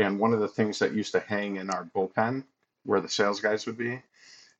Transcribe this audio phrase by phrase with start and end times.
[0.00, 2.44] and one of the things that used to hang in our bullpen
[2.84, 4.02] where the sales guys would be,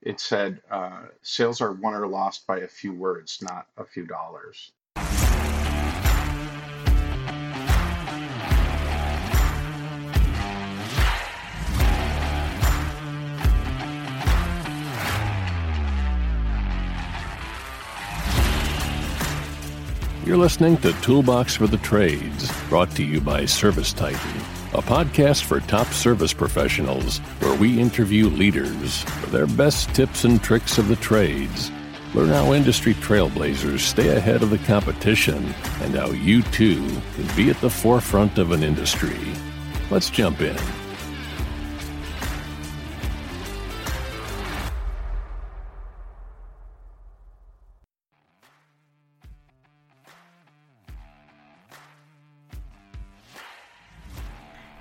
[0.02, 4.07] it said, uh, "Sales are won or lost by a few words, not a few
[4.07, 4.73] dollars."
[20.27, 25.45] You're listening to Toolbox for the Trades, brought to you by Service Titan, a podcast
[25.45, 30.87] for top service professionals where we interview leaders for their best tips and tricks of
[30.87, 31.73] the trades.
[32.15, 37.51] Learn how industry trailblazers stay ahead of the competition and how you too can be
[37.51, 39.19] at the forefront of an industry.
[39.91, 40.80] Let's jump in.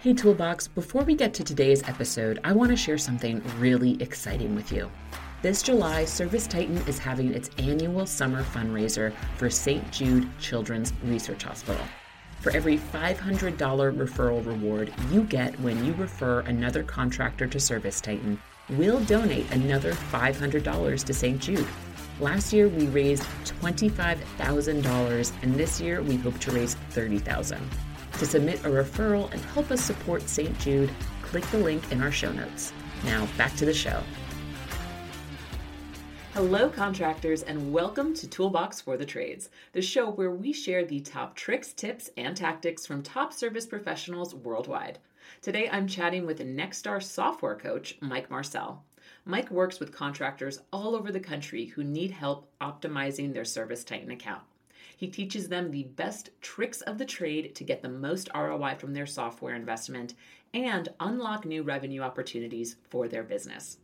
[0.01, 4.55] Hey Toolbox, before we get to today's episode, I want to share something really exciting
[4.55, 4.89] with you.
[5.41, 9.91] This July, Service Titan is having its annual summer fundraiser for St.
[9.91, 11.83] Jude Children's Research Hospital.
[12.39, 18.41] For every $500 referral reward you get when you refer another contractor to Service Titan,
[18.69, 21.41] we'll donate another $500 to St.
[21.41, 21.67] Jude.
[22.21, 23.23] Last year we raised
[23.61, 27.59] $25,000 and this year we hope to raise $30,000.
[28.19, 30.59] To submit a referral and help us support St.
[30.59, 32.73] Jude, click the link in our show notes.
[33.05, 34.03] Now, back to the show.
[36.33, 40.99] Hello, contractors, and welcome to Toolbox for the Trades, the show where we share the
[40.99, 44.99] top tricks, tips, and tactics from top service professionals worldwide.
[45.41, 48.83] Today, I'm chatting with Nexstar software coach, Mike Marcel.
[49.23, 54.11] Mike works with contractors all over the country who need help optimizing their Service Titan
[54.11, 54.41] account.
[54.99, 58.93] He teaches them the best tricks of the trade to get the most ROI from
[58.93, 60.13] their software investment
[60.53, 63.77] and unlock new revenue opportunities for their business.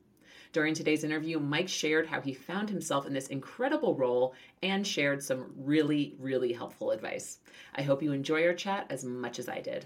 [0.52, 5.24] During today's interview, Mike shared how he found himself in this incredible role and shared
[5.24, 7.40] some really, really helpful advice.
[7.76, 9.86] I hope you enjoy our chat as much as I did.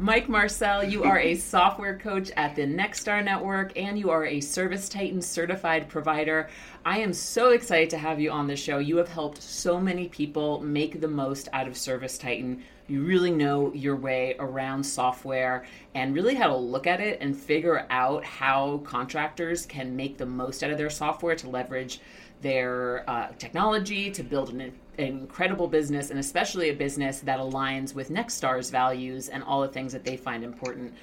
[0.00, 4.40] Mike Marcel, you are a software coach at the Nexstar Network and you are a
[4.40, 6.48] Service Titan certified provider.
[6.86, 8.78] I am so excited to have you on the show.
[8.78, 12.62] You have helped so many people make the most out of Service Titan.
[12.88, 17.36] You really know your way around software and really how to look at it and
[17.36, 22.00] figure out how contractors can make the most out of their software to leverage
[22.40, 28.10] their uh, technology to build an, incredible business and especially a business that aligns with
[28.10, 30.94] Nexstar's values and all the things that they find important.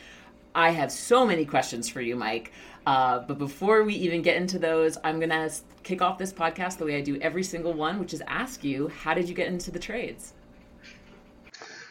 [0.56, 2.52] I have so many questions for you, Mike.
[2.86, 5.52] Uh, but before we even get into those, I'm going to
[5.84, 8.88] kick off this podcast the way I do every single one, which is ask you,
[8.88, 10.34] how did you get into the trades?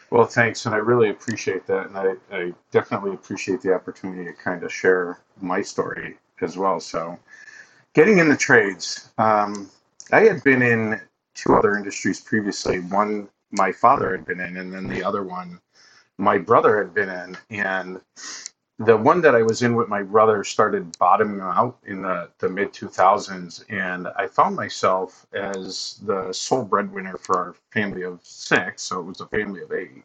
[0.09, 4.33] Well, thanks, and I really appreciate that, and I, I definitely appreciate the opportunity to
[4.33, 6.79] kind of share my story as well.
[6.79, 7.19] So,
[7.97, 9.09] Getting in the trades.
[9.17, 9.71] Um,
[10.11, 11.01] I had been in
[11.37, 12.79] two other industries previously.
[12.79, 15.61] One my father had been in, and then the other one
[16.17, 17.37] my brother had been in.
[17.49, 18.01] And
[18.79, 22.49] the one that I was in with my brother started bottoming out in the, the
[22.49, 23.63] mid 2000s.
[23.69, 28.83] And I found myself as the sole breadwinner for our family of six.
[28.83, 30.03] So it was a family of eight.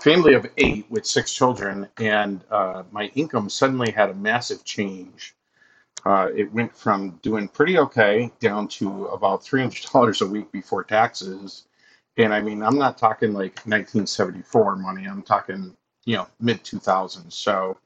[0.00, 1.88] Family of eight with six children.
[1.98, 5.35] And uh, my income suddenly had a massive change
[6.04, 11.66] uh, it went from doing pretty okay down to about $300 a week before taxes.
[12.16, 17.32] And I mean, I'm not talking like 1974 money, I'm talking, you know, mid 2000s.
[17.32, 17.76] So,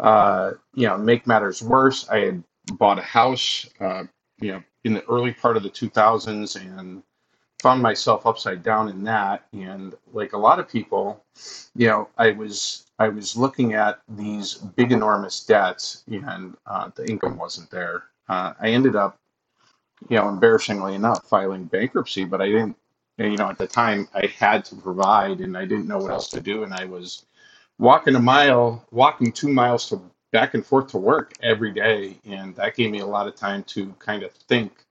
[0.00, 4.04] uh, you know, make matters worse, I had bought a house, uh,
[4.40, 7.02] you know, in the early part of the 2000s and
[7.64, 9.46] found myself upside down in that.
[9.54, 11.24] And like a lot of people,
[11.74, 17.06] you know, I was I was looking at these big, enormous debts, and uh, the
[17.06, 18.04] income wasn't there.
[18.28, 19.18] Uh, I ended up,
[20.10, 22.76] you know, embarrassingly enough, filing bankruptcy, but I didn't.
[23.16, 26.28] You know, at the time, I had to provide, and I didn't know what else
[26.30, 27.24] to do, and I was
[27.78, 30.02] walking a mile, walking two miles to
[30.32, 33.62] back and forth to work every day, and that gave me a lot of time
[33.74, 34.83] to kind of think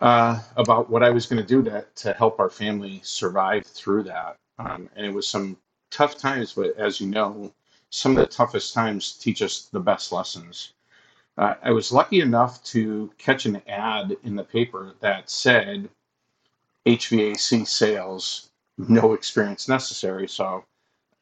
[0.00, 4.04] uh, about what I was going to do to to help our family survive through
[4.04, 4.36] that.
[4.58, 5.56] Um, and it was some
[5.90, 7.52] tough times, but as you know,
[7.90, 10.72] some of the toughest times teach us the best lessons.
[11.38, 15.88] Uh, I was lucky enough to catch an ad in the paper that said
[16.86, 20.28] HVAC sales, no experience necessary.
[20.28, 20.64] So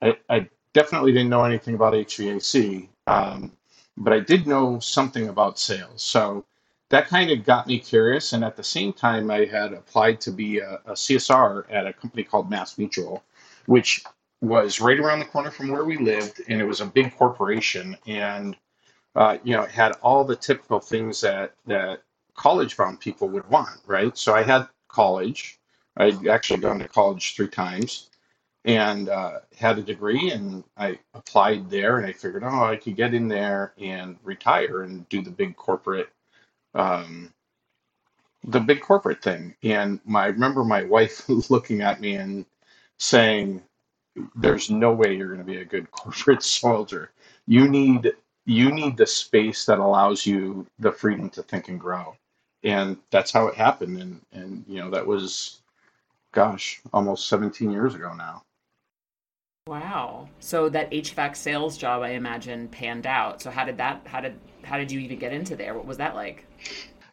[0.03, 3.53] I, I definitely didn't know anything about HVAC, um,
[3.97, 6.03] but I did know something about sales.
[6.03, 6.44] So
[6.90, 8.32] that kind of got me curious.
[8.32, 11.92] And at the same time, I had applied to be a, a CSR at a
[11.92, 13.25] company called Mass Mutual
[13.66, 14.04] which
[14.40, 17.96] was right around the corner from where we lived, and it was a big corporation,
[18.06, 18.56] and
[19.14, 22.02] uh, you know, it had all the typical things that that
[22.34, 24.16] college-bound people would want, right?
[24.19, 25.58] So I had college.
[25.96, 28.10] I'd actually gone to college three times,
[28.64, 32.96] and uh, had a degree, and I applied there, and I figured, oh, I could
[32.96, 36.10] get in there and retire and do the big corporate,
[36.75, 37.32] um,
[38.44, 39.55] the big corporate thing.
[39.62, 42.47] And my, I remember my wife looking at me and
[42.99, 43.62] saying,
[44.37, 47.11] there's no way you're going to be a good corporate soldier.
[47.47, 48.12] You need
[48.47, 52.15] you need the space that allows you the freedom to think and grow.
[52.62, 54.00] And that's how it happened.
[54.00, 55.61] And and you know, that was
[56.32, 58.43] gosh, almost 17 years ago now.
[59.66, 60.28] Wow.
[60.40, 63.40] So that HVAC sales job I imagine panned out.
[63.40, 65.72] So how did that how did how did you even get into there?
[65.72, 66.44] What was that like?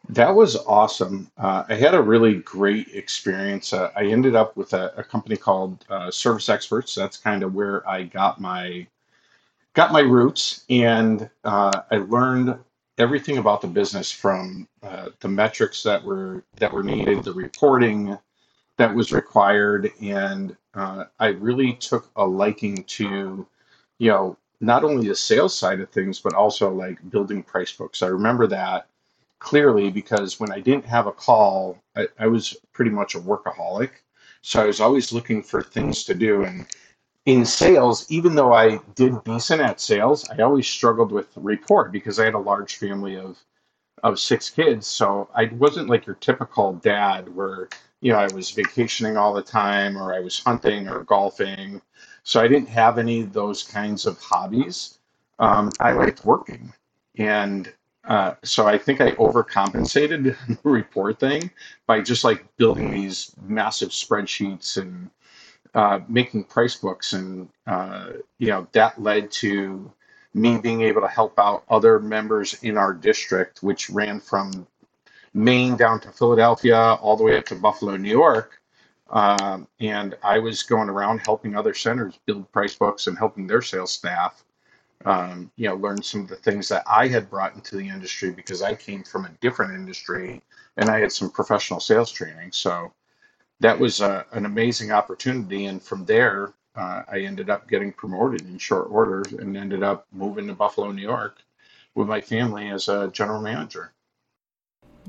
[0.10, 1.32] That was awesome.
[1.38, 3.72] Uh, I had a really great experience.
[3.72, 6.94] Uh, I ended up with a, a company called uh, Service Experts.
[6.94, 8.86] That's kind of where I got my
[9.74, 12.58] got my roots, and uh, I learned
[12.98, 18.18] everything about the business from uh, the metrics that were that were needed, the reporting
[18.82, 23.46] that was required, and uh, I really took a liking to,
[24.00, 28.02] you know, not only the sales side of things, but also like building price books.
[28.02, 28.88] I remember that
[29.40, 33.90] clearly because when I didn't have a call, I, I was pretty much a workaholic.
[34.42, 36.44] So I was always looking for things to do.
[36.44, 36.68] And
[37.26, 42.20] in sales, even though I did decent at sales, I always struggled with report because
[42.20, 43.38] I had a large family of
[44.04, 44.88] of six kids.
[44.88, 47.70] So I wasn't like your typical dad where,
[48.02, 51.82] you know, I was vacationing all the time or I was hunting or golfing.
[52.24, 55.00] So I didn't have any of those kinds of hobbies.
[55.40, 56.74] Um, I liked working.
[57.18, 57.72] And
[58.06, 61.52] uh, so I think I overcompensated the report thing
[61.86, 65.10] by just like building these massive spreadsheets and
[65.74, 67.14] uh, making price books.
[67.14, 69.92] And, uh, you know, that led to
[70.34, 74.66] me being able to help out other members in our district, which ran from
[75.34, 78.62] Maine down to Philadelphia, all the way up to Buffalo, New York.
[79.10, 83.62] Um, and I was going around helping other centers build price books and helping their
[83.62, 84.44] sales staff,
[85.06, 88.32] um, you know, learn some of the things that I had brought into the industry
[88.32, 90.42] because I came from a different industry
[90.78, 92.52] and I had some professional sales training.
[92.54, 92.94] So
[93.60, 95.66] that was uh, an amazing opportunity.
[95.66, 100.08] And from there, uh, I ended up getting promoted in short order and ended up
[100.14, 101.38] moving to Buffalo, New York
[101.96, 103.92] with my family as a general manager.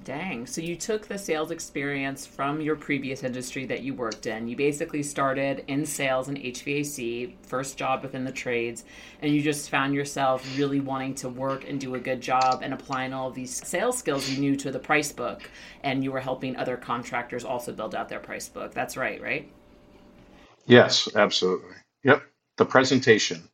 [0.05, 0.47] Dang.
[0.47, 4.49] So you took the sales experience from your previous industry that you worked in.
[4.49, 8.85] You basically started in sales and HVAC, first job within the trades,
[9.21, 12.75] and you just found yourself really wanting to work and do a good job and
[12.75, 15.49] applying all these sales skills you knew to the price book.
[15.85, 18.75] And you were helping other contractors also build out their price book.
[18.75, 19.49] That's right, right?
[20.67, 21.77] Yes, absolutely.
[22.03, 22.23] Yep.
[22.56, 23.49] The presentation,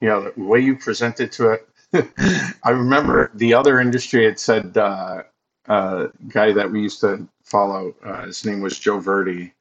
[0.00, 1.68] you know, the way you presented to it.
[2.64, 5.22] I remember the other industry had said, uh,
[5.68, 9.52] uh, guy that we used to follow, uh, his name was Joe Verde.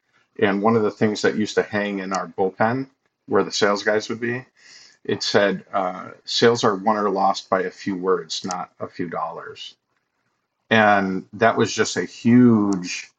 [0.42, 2.90] And one of the things that used to hang in our bullpen
[3.28, 4.46] where the sales guys would be,
[5.04, 9.10] it said, uh, sales are won or lost by a few words, not a few
[9.10, 9.76] dollars.
[10.70, 13.10] And that was just a huge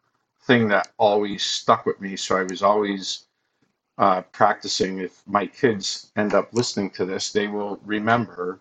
[0.42, 2.16] thing that always stuck with me.
[2.16, 3.26] So I was always
[3.98, 8.60] uh, practicing, if my kids end up listening to this, they will remember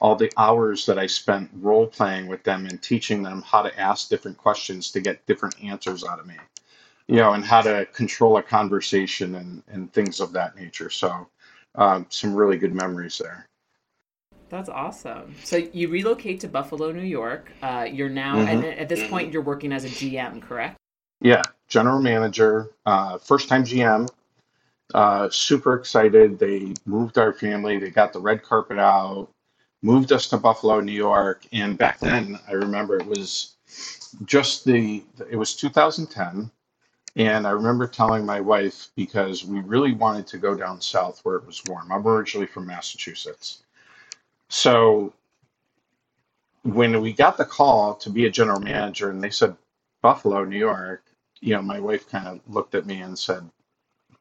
[0.00, 3.80] all the hours that I spent role playing with them and teaching them how to
[3.80, 6.36] ask different questions to get different answers out of me,
[7.06, 10.90] you know, and how to control a conversation and, and things of that nature.
[10.90, 11.28] So,
[11.76, 13.46] um, some really good memories there.
[14.48, 15.34] That's awesome.
[15.42, 17.50] So you relocate to Buffalo, New York.
[17.62, 18.48] Uh, you're now, mm-hmm.
[18.48, 20.76] and at this point, you're working as a GM, correct?
[21.20, 24.08] Yeah, general manager, uh, first time GM
[24.94, 26.38] uh, super excited.
[26.38, 27.78] They moved our family.
[27.78, 29.28] They got the red carpet out,
[29.86, 31.46] moved us to Buffalo, New York.
[31.52, 33.54] And back then, I remember it was
[34.24, 36.50] just the, it was 2010.
[37.14, 41.36] And I remember telling my wife because we really wanted to go down south where
[41.36, 41.90] it was warm.
[41.92, 43.62] I'm originally from Massachusetts.
[44.48, 45.14] So
[46.64, 49.56] when we got the call to be a general manager and they said
[50.02, 51.04] Buffalo, New York,
[51.40, 53.48] you know, my wife kind of looked at me and said,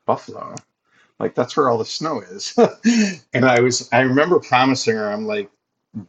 [0.05, 0.55] Buffalo.
[1.19, 2.53] Like that's where all the snow is.
[3.33, 5.49] and I was I remember promising her, I'm like,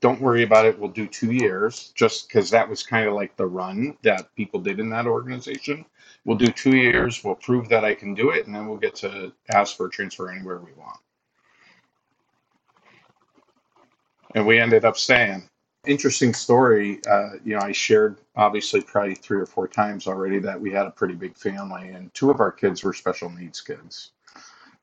[0.01, 0.79] don't worry about it.
[0.79, 4.61] We'll do two years, just because that was kind of like the run that people
[4.61, 5.85] did in that organization.
[6.25, 7.25] We'll do two years.
[7.25, 9.91] We'll prove that I can do it, and then we'll get to ask for a
[9.91, 10.99] transfer anywhere we want.
[14.35, 15.49] And we ended up staying.
[15.87, 17.01] Interesting story.
[17.09, 20.87] Uh, you know, I shared obviously probably three or four times already that we had
[20.87, 24.11] a pretty big family, and two of our kids were special needs kids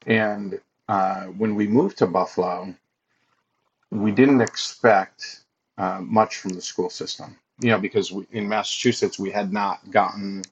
[0.08, 2.76] And uh, when we moved to Buffalo,
[3.94, 5.42] we didn't expect
[5.78, 9.90] uh, much from the school system, you know, because we, in Massachusetts we had not
[9.92, 10.44] gotten,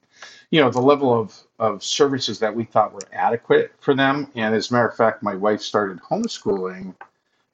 [0.50, 4.28] you know, the level of, of services that we thought were adequate for them.
[4.36, 6.94] And as a matter of fact, my wife started homeschooling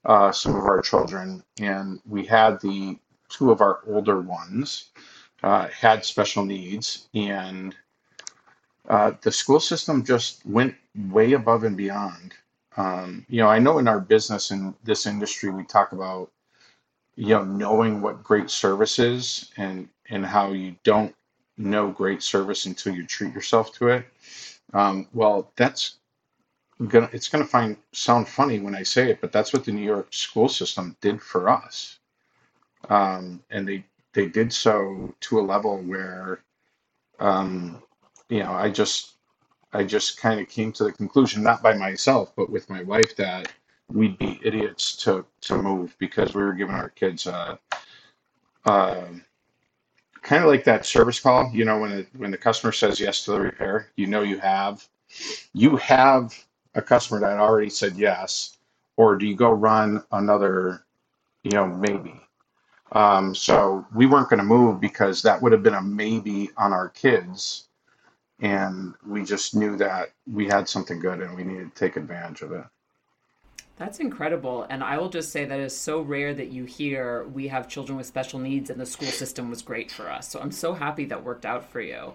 [0.05, 4.91] uh, some of our children, and we had the two of our older ones
[5.43, 7.75] uh, had special needs, and
[8.87, 10.75] uh, the school system just went
[11.09, 12.33] way above and beyond.
[12.79, 16.31] Um, you know, I know in our business in this industry, we talk about
[17.15, 21.15] you know knowing what great service is and and how you don't
[21.57, 24.05] know great service until you treat yourself to it.
[24.73, 25.97] Um, well, that's
[26.87, 29.85] gonna it's gonna find sound funny when I say it, but that's what the New
[29.85, 31.99] York school system did for us,
[32.89, 36.41] um, and they they did so to a level where,
[37.19, 37.83] um,
[38.29, 39.15] you know, I just
[39.73, 43.15] I just kind of came to the conclusion, not by myself, but with my wife,
[43.17, 43.51] that
[43.91, 47.59] we'd be idiots to to move because we were giving our kids a,
[48.65, 49.07] a
[50.21, 51.51] kind of like that service call.
[51.53, 54.39] You know, when it, when the customer says yes to the repair, you know you
[54.39, 54.87] have
[55.53, 56.33] you have
[56.75, 58.57] a customer that already said yes,
[58.97, 60.85] or do you go run another,
[61.43, 62.19] you know, maybe?
[62.91, 66.73] Um, so we weren't going to move because that would have been a maybe on
[66.73, 67.68] our kids.
[68.41, 72.41] And we just knew that we had something good and we needed to take advantage
[72.41, 72.63] of it.
[73.77, 74.65] That's incredible.
[74.69, 77.97] And I will just say that it's so rare that you hear we have children
[77.97, 80.29] with special needs and the school system was great for us.
[80.29, 82.13] So I'm so happy that worked out for you.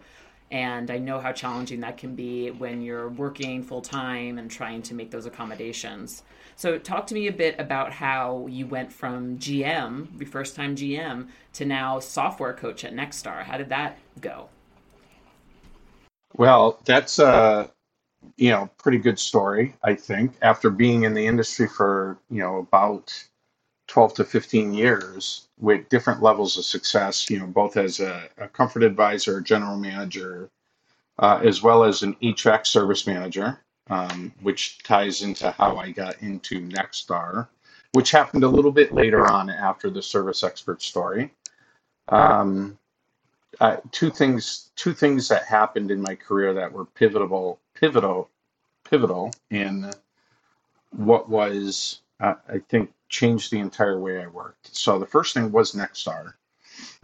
[0.51, 4.83] And I know how challenging that can be when you're working full time and trying
[4.83, 6.23] to make those accommodations.
[6.57, 10.77] So, talk to me a bit about how you went from GM, your first time
[10.77, 13.43] GM, to now software coach at Nexstar.
[13.43, 14.49] How did that go?
[16.37, 17.71] Well, that's a
[18.37, 20.35] you know pretty good story, I think.
[20.43, 23.13] After being in the industry for you know about
[23.89, 28.49] 12 to 15 years with different levels of success, you know, both as a, a
[28.49, 30.51] comfort advisor, general manager,
[31.19, 33.61] uh, as well as an HVAC service manager,
[33.91, 37.49] um, which ties into how I got into Nexstar,
[37.93, 41.33] which happened a little bit later on after the service expert story.
[42.09, 42.79] Um,
[43.91, 48.31] two things, two things that happened in my career that were pivotal, pivotal,
[48.89, 49.91] pivotal in
[50.91, 54.75] what was, uh, I think, changed the entire way I worked.
[54.77, 56.35] So the first thing was Nexstar.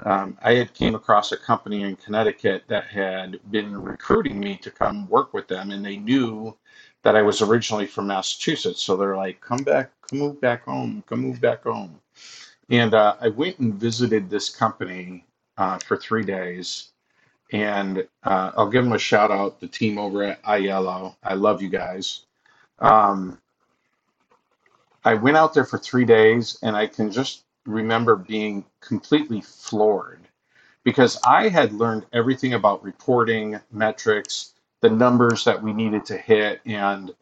[0.02, 4.70] Um, I had came across a company in Connecticut that had been recruiting me to
[4.70, 6.56] come work with them, and they knew
[7.02, 8.82] that I was originally from Massachusetts.
[8.82, 12.00] So they're like, "Come back, come move back home, come move back home."
[12.68, 15.24] And uh, I went and visited this company
[15.60, 16.88] uh, for three days,
[17.52, 19.60] and uh, I'll give them a shout out.
[19.60, 22.22] The team over at Aiello, I love you guys.
[22.78, 23.38] Um,
[25.04, 30.20] I went out there for three days and I can just remember being completely floored
[30.82, 36.62] because I had learned everything about reporting, metrics, the numbers that we needed to hit,
[36.64, 37.14] and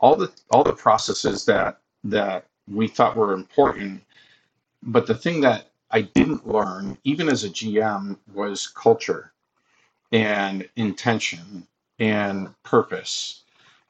[0.00, 4.02] all the all the processes that that we thought were important.
[4.82, 9.32] But the thing that I didn't learn, even as a GM, was culture
[10.12, 11.66] and intention
[11.98, 13.42] and purpose.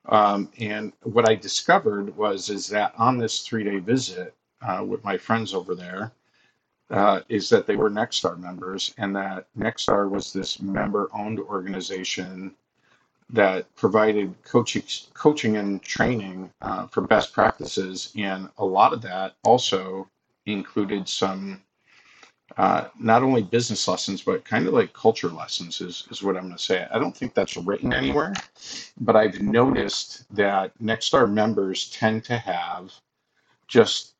[0.08, 5.04] Um, and what I discovered was is that on this three day visit uh, with
[5.04, 6.12] my friends over there,
[6.90, 12.54] uh, is that they were Nexstar members, and that Nexstar was this member owned organization
[13.30, 19.34] that provided coaching, coaching and training uh, for best practices, and a lot of that
[19.42, 20.08] also
[20.46, 21.60] included some
[22.56, 26.44] uh, not only business lessons, but kind of like culture lessons is, is what I'm
[26.44, 26.86] going to say.
[26.90, 28.32] I don't think that's written anywhere,
[29.00, 32.92] but I've noticed that Nexstar members tend to have
[33.68, 34.14] just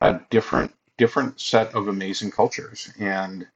[0.00, 2.90] a different different set of amazing cultures.
[2.98, 3.46] And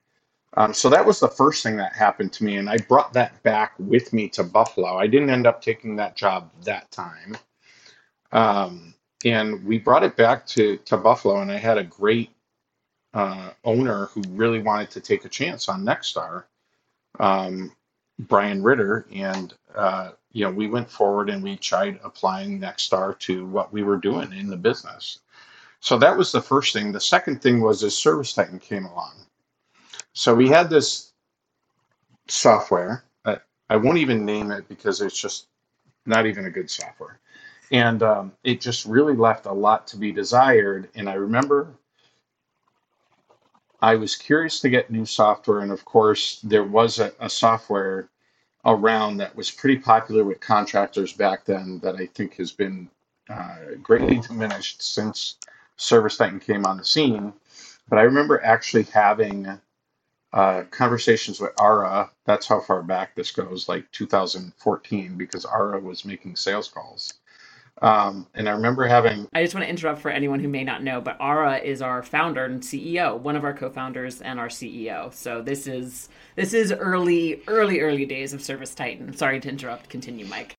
[0.56, 2.56] um, so that was the first thing that happened to me.
[2.56, 4.98] And I brought that back with me to Buffalo.
[4.98, 7.38] I didn't end up taking that job that time.
[8.32, 12.30] Um, and we brought it back to, to Buffalo, and I had a great
[13.14, 16.44] uh, owner who really wanted to take a chance on Nexstar,
[17.18, 17.72] um,
[18.18, 23.46] Brian Ritter, and uh, you know we went forward and we tried applying Nexstar to
[23.46, 25.20] what we were doing in the business.
[25.80, 26.92] So that was the first thing.
[26.92, 29.14] The second thing was as Service Titan came along.
[30.12, 31.12] So we had this
[32.28, 33.04] software.
[33.24, 33.38] I,
[33.70, 35.46] I won't even name it because it's just
[36.06, 37.18] not even a good software.
[37.72, 40.88] And um, it just really left a lot to be desired.
[40.94, 41.68] And I remember
[43.82, 48.08] I was curious to get new software, and of course, there was a, a software
[48.64, 52.90] around that was pretty popular with contractors back then that I think has been
[53.28, 55.36] uh, greatly diminished since
[55.76, 57.32] Service Titan came on the scene.
[57.88, 59.58] But I remember actually having
[60.32, 62.10] uh, conversations with Ara.
[62.26, 67.14] That's how far back this goes, like 2014, because Ara was making sales calls.
[67.82, 69.26] Um, and I remember having.
[69.32, 72.02] I just want to interrupt for anyone who may not know, but Ara is our
[72.02, 75.12] founder and CEO, one of our co-founders and our CEO.
[75.14, 79.16] So this is this is early, early, early days of Service Titan.
[79.16, 79.88] Sorry to interrupt.
[79.88, 80.54] Continue, Mike.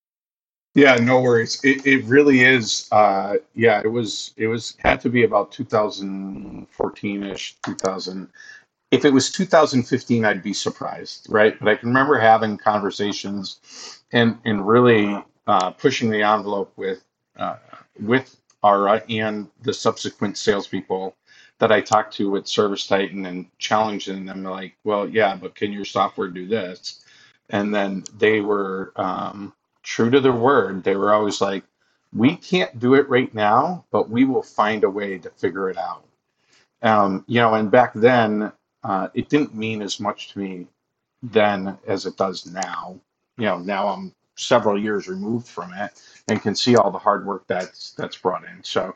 [0.73, 1.59] Yeah, no worries.
[1.63, 2.87] It, it really is.
[2.91, 4.33] Uh, yeah, it was.
[4.37, 8.29] It was had to be about 2014 ish, 2000
[8.91, 11.57] if it was 2015, I'd be surprised, right?
[11.57, 17.03] But I can remember having conversations and and really uh, pushing the envelope with
[17.37, 17.57] uh,
[17.99, 21.15] with Ara and the subsequent salespeople
[21.59, 25.71] that I talked to with Service Titan and challenging them like, well, yeah, but can
[25.71, 27.03] your software do this?
[27.49, 30.83] And then they were um, true to their word.
[30.83, 31.63] They were always like,
[32.13, 35.77] we can't do it right now, but we will find a way to figure it
[35.77, 36.05] out.
[36.81, 38.51] Um, you know, and back then,
[38.83, 40.67] uh, it didn't mean as much to me
[41.23, 42.99] then as it does now.
[43.37, 47.25] You know, now I'm several years removed from it and can see all the hard
[47.25, 48.63] work that's that's brought in.
[48.63, 48.95] So,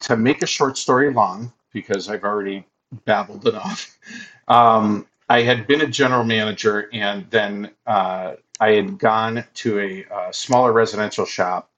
[0.00, 2.64] to make a short story long, because I've already
[3.04, 3.98] babbled enough,
[4.48, 10.28] um, I had been a general manager, and then uh, I had gone to a,
[10.28, 11.70] a smaller residential shop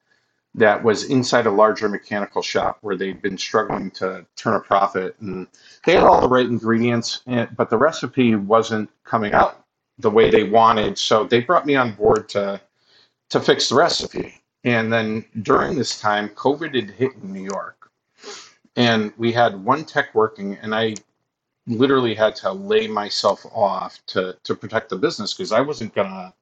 [0.55, 5.15] that was inside a larger mechanical shop where they'd been struggling to turn a profit
[5.21, 5.47] and
[5.85, 7.23] they had all the right ingredients
[7.57, 9.65] but the recipe wasn't coming out
[9.99, 12.61] the way they wanted so they brought me on board to
[13.31, 17.91] to fix the recipe and then during this time covid had hit in new york
[18.77, 20.95] and we had one tech working and i
[21.67, 26.09] literally had to lay myself off to to protect the business because i wasn't going
[26.09, 26.33] to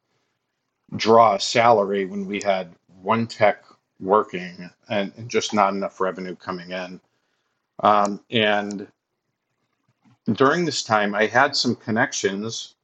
[0.94, 3.64] draw a salary when we had one tech
[4.00, 7.00] working and, and just not enough revenue coming in.
[7.82, 8.86] Um, and
[10.32, 12.74] during this time, I had some connections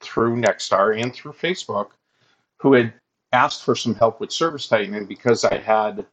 [0.00, 1.88] through Nexstar and through Facebook
[2.58, 2.92] who had
[3.32, 4.94] asked for some help with Service Titan.
[4.94, 6.06] And because I had,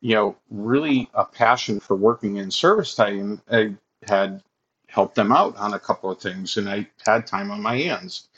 [0.00, 3.74] you know, really a passion for working in Service Titan, I
[4.08, 4.42] had
[4.88, 8.28] helped them out on a couple of things and I had time on my hands.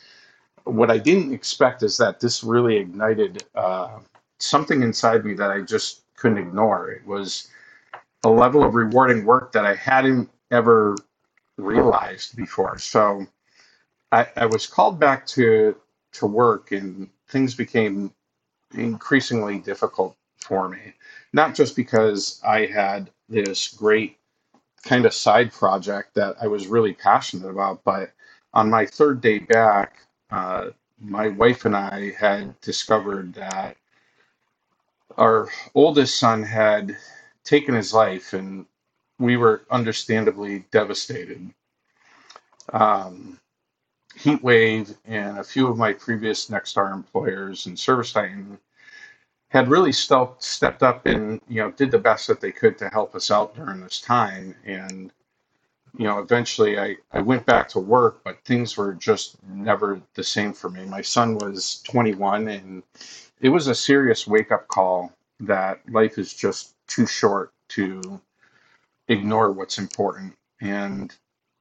[0.65, 3.99] What I didn't expect is that this really ignited uh,
[4.39, 6.91] something inside me that I just couldn't ignore.
[6.91, 7.49] It was
[8.25, 10.97] a level of rewarding work that I hadn't ever
[11.57, 12.79] realized before.
[12.79, 13.27] So
[14.13, 15.77] I, I was called back to
[16.13, 18.13] to work, and things became
[18.75, 20.95] increasingly difficult for me.
[21.33, 24.19] Not just because I had this great
[24.83, 28.13] kind of side project that I was really passionate about, but
[28.55, 29.99] on my third day back,
[30.31, 33.77] uh, my wife and I had discovered that
[35.17, 36.97] our oldest son had
[37.45, 38.67] taken his life, and
[39.19, 41.53] we were understandably devastated.
[42.73, 43.41] Um,
[44.19, 48.59] Heat Wave and a few of my previous Nexstar employers and Service Titan
[49.51, 52.89] had really stepped stepped up and you know did the best that they could to
[52.89, 54.55] help us out during this time.
[54.65, 55.13] And
[55.97, 60.25] you know, eventually I, I went back to work, but things were just never the
[60.25, 60.85] same for me.
[60.85, 62.83] My son was 21 and
[63.41, 68.21] it was a serious wake up call that life is just too short to
[69.09, 70.35] ignore what's important.
[70.61, 71.15] And,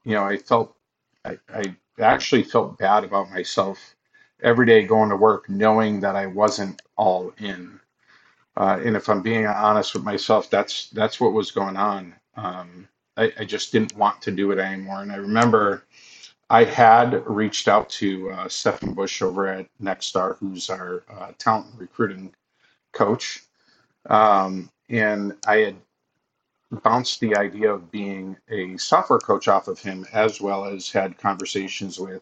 [0.04, 0.76] you know, I felt,
[1.24, 3.96] I, I actually felt bad about myself
[4.42, 7.80] every day going to work knowing that I wasn't all in.
[8.56, 12.16] Uh, and if I'm being honest with myself, that's that's what was going on.
[12.36, 15.02] Um, I, I, just didn't want to do it anymore.
[15.02, 15.84] And I remember
[16.50, 18.50] I had reached out to uh,
[18.94, 22.34] Bush over at Nexstar, who's our uh, talent recruiting
[22.94, 23.44] coach,
[24.10, 25.76] um, and I had
[26.72, 31.18] bounced the idea of being a software coach off of him, as well as had
[31.18, 32.22] conversations with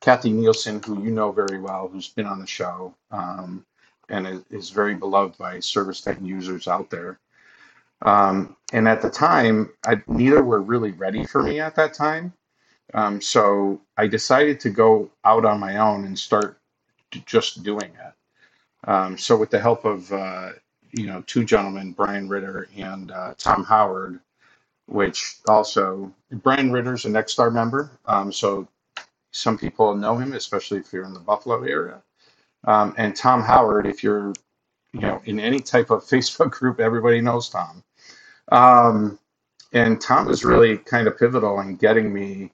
[0.00, 3.64] Kathy Nielsen, who you know very well, who's been on the show um,
[4.08, 7.18] and is very beloved by Service tech users out there.
[8.02, 12.32] Um, and at the time, I, neither were really ready for me at that time.
[12.92, 16.58] Um, so I decided to go out on my own and start
[17.24, 18.90] just doing it.
[18.90, 20.50] Um, so with the help of uh,
[20.94, 24.20] you know two gentlemen, Brian Ritter and uh, Tom Howard,
[24.86, 28.68] which also Brian Ritter's a Nexstar member, um, so
[29.32, 32.00] some people know him, especially if you're in the Buffalo area.
[32.64, 34.32] Um, and Tom Howard, if you're
[34.92, 37.82] you know in any type of Facebook group, everybody knows Tom.
[38.52, 39.18] Um,
[39.72, 42.52] and Tom was really kind of pivotal in getting me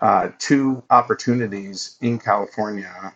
[0.00, 3.12] uh, two opportunities in California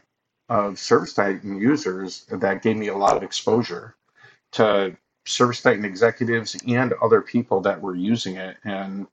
[0.50, 3.94] of ServiceTitan users that gave me a lot of exposure
[4.54, 8.56] to Service ServiceTitan executives and other people that were using it.
[8.64, 9.06] And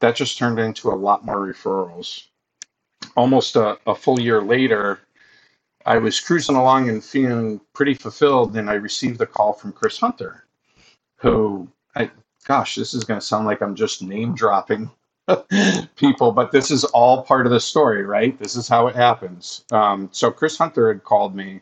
[0.00, 2.26] that just turned into a lot more referrals.
[3.16, 5.00] Almost a, a full year later,
[5.84, 9.98] I was cruising along and feeling pretty fulfilled, and I received a call from Chris
[9.98, 10.44] Hunter,
[11.16, 12.10] who, I,
[12.44, 14.90] gosh, this is going to sound like I'm just name dropping
[15.96, 18.38] people, but this is all part of the story, right?
[18.38, 19.64] This is how it happens.
[19.72, 21.60] Um, so Chris Hunter had called me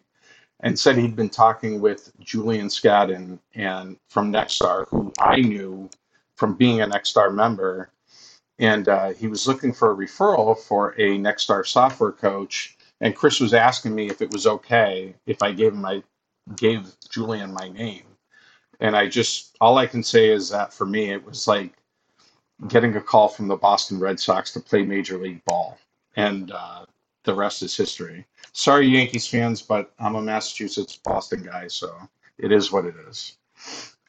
[0.64, 5.90] and said he'd been talking with Julian Scadden and from Nexstar, who I knew
[6.37, 7.90] from being a Nexstar member,
[8.59, 12.79] and uh, he was looking for a referral for a Nexstar software coach.
[13.03, 16.03] And Chris was asking me if it was okay if I gave him my
[16.57, 18.05] gave Julian my name.
[18.81, 21.74] And I just all I can say is that for me it was like
[22.68, 25.77] getting a call from the Boston Red Sox to play Major League Ball,
[26.16, 26.87] and uh,
[27.25, 28.27] the rest is history.
[28.53, 31.97] Sorry, Yankees fans, but I'm a Massachusetts Boston guy, so
[32.39, 33.37] it is what it is.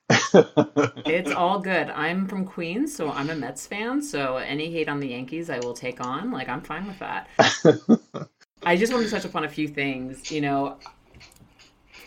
[0.09, 1.89] it's all good.
[1.89, 4.01] I'm from Queens, so I'm a Mets fan.
[4.01, 6.31] So any hate on the Yankees, I will take on.
[6.31, 7.27] Like I'm fine with that.
[8.63, 10.31] I just want to touch upon a few things.
[10.31, 10.77] You know,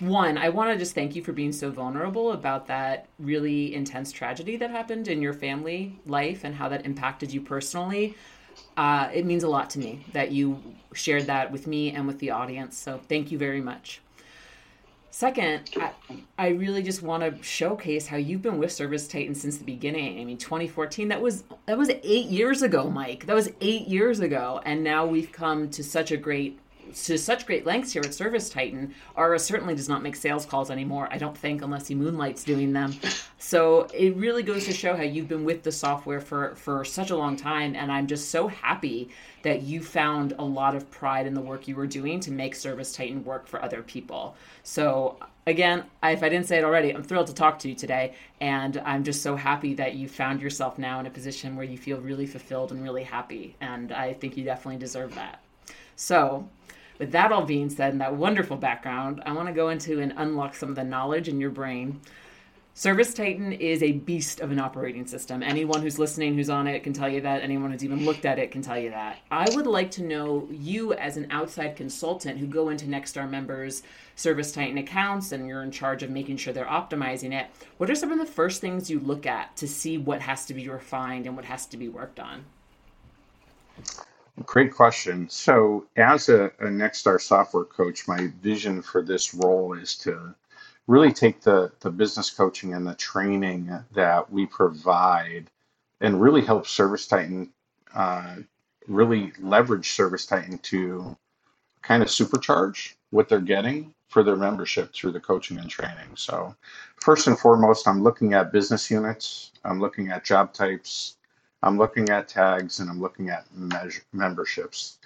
[0.00, 4.12] one, I want to just thank you for being so vulnerable about that really intense
[4.12, 8.14] tragedy that happened in your family life and how that impacted you personally.
[8.76, 10.62] Uh, it means a lot to me that you
[10.94, 12.76] shared that with me and with the audience.
[12.76, 14.00] So thank you very much.
[15.10, 15.90] Second, I,
[16.38, 20.20] I really just want to showcase how you've been with Service ServiceTitan since the beginning.
[20.20, 23.26] I mean, 2014, that was that was eight years ago, Mike.
[23.26, 26.60] That was eight years ago, and now we've come to such a great
[26.92, 28.92] to such great lengths here at ServiceTitan.
[29.16, 32.72] Ara certainly does not make sales calls anymore, I don't think, unless he moonlights doing
[32.72, 32.94] them.
[33.38, 37.10] So it really goes to show how you've been with the software for, for such
[37.10, 37.74] a long time.
[37.76, 39.10] And I'm just so happy
[39.42, 42.54] that you found a lot of pride in the work you were doing to make
[42.54, 44.36] ServiceTitan work for other people.
[44.64, 48.14] So again, if I didn't say it already, I'm thrilled to talk to you today.
[48.40, 51.78] And I'm just so happy that you found yourself now in a position where you
[51.78, 53.56] feel really fulfilled and really happy.
[53.60, 55.40] And I think you definitely deserve that.
[55.96, 56.48] So,
[56.98, 60.12] with that all being said and that wonderful background, I want to go into and
[60.16, 62.00] unlock some of the knowledge in your brain.
[62.78, 65.42] ServiceTitan is a beast of an operating system.
[65.42, 67.42] Anyone who's listening who's on it can tell you that.
[67.42, 69.18] Anyone who's even looked at it can tell you that.
[69.32, 73.82] I would like to know you as an outside consultant who go into Nexstar members'
[74.16, 77.48] ServiceTitan accounts and you're in charge of making sure they're optimizing it.
[77.78, 80.54] What are some of the first things you look at to see what has to
[80.54, 82.44] be refined and what has to be worked on?
[84.46, 85.28] Great question.
[85.28, 90.34] So, as a, a Nexstar software coach, my vision for this role is to
[90.86, 95.50] really take the, the business coaching and the training that we provide
[96.00, 97.48] and really help ServiceTitan
[97.94, 98.36] uh,
[98.86, 101.16] really leverage ServiceTitan to
[101.82, 106.16] kind of supercharge what they're getting for their membership through the coaching and training.
[106.16, 106.54] So,
[107.00, 111.17] first and foremost, I'm looking at business units, I'm looking at job types,
[111.62, 114.98] I'm looking at tags and I'm looking at measure, memberships.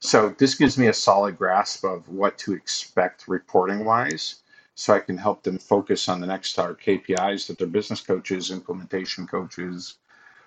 [0.00, 4.36] So this gives me a solid grasp of what to expect reporting wise
[4.74, 9.26] so I can help them focus on the Nexstar KPIs that their business coaches, implementation
[9.26, 9.96] coaches,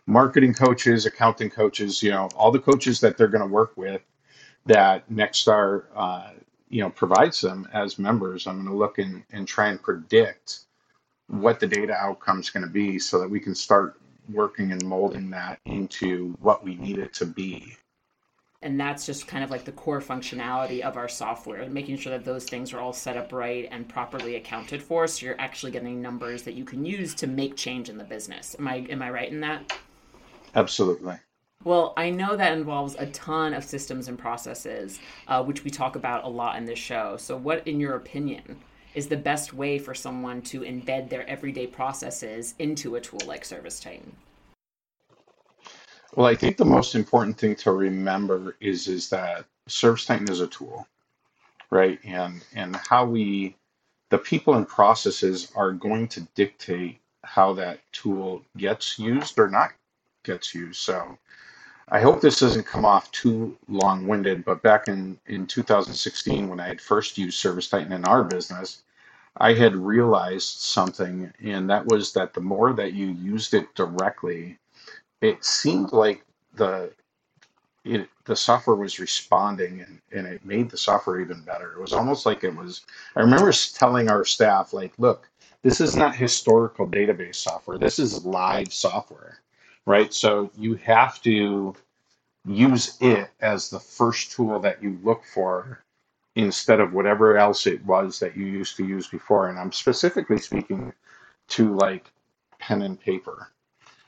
[0.08, 4.02] marketing coaches, accounting coaches, you know, all the coaches that they're going to work with
[4.65, 6.32] that Nexstar, uh,
[6.69, 8.47] you know, provides them as members.
[8.47, 10.62] I'm going to look and, and try and predict
[11.28, 13.99] what the data outcome is going to be so that we can start
[14.31, 17.75] working and molding that into what we need it to be.
[18.62, 22.23] And that's just kind of like the core functionality of our software, making sure that
[22.23, 26.01] those things are all set up right and properly accounted for, so you're actually getting
[26.01, 28.55] numbers that you can use to make change in the business.
[28.57, 29.77] Am I am I right in that?
[30.55, 31.15] Absolutely.
[31.63, 35.95] Well, I know that involves a ton of systems and processes, uh, which we talk
[35.95, 37.15] about a lot in this show.
[37.17, 38.59] So, what, in your opinion,
[38.95, 43.43] is the best way for someone to embed their everyday processes into a tool like
[43.43, 44.12] ServiceTitan?
[46.15, 50.47] Well, I think the most important thing to remember is is that ServiceTitan is a
[50.47, 50.88] tool,
[51.71, 51.99] right?
[52.03, 53.56] And and how we
[54.10, 59.71] the people and processes are going to dictate how that tool gets used or not
[60.23, 60.82] gets used.
[60.82, 61.17] So
[61.89, 66.67] I hope this doesn't come off too long-winded, but back in, in 2016, when I
[66.67, 68.84] had first used ServiceTitan in our business,
[69.38, 74.58] I had realized something, and that was that the more that you used it directly,
[75.22, 76.24] it seemed like
[76.56, 76.91] the
[77.84, 81.74] it, the software was responding and, and it made the software even better.
[81.74, 85.30] It was almost like it was, I remember telling our staff, like, look,
[85.63, 87.78] this is not historical database software.
[87.78, 89.39] This is live software
[89.86, 90.13] right?
[90.13, 91.76] So you have to
[92.46, 95.84] use it as the first tool that you look for
[96.36, 99.50] instead of whatever else it was that you used to use before.
[99.50, 100.91] And I'm specifically speaking
[101.50, 102.12] to like
[102.60, 103.50] pen and paper,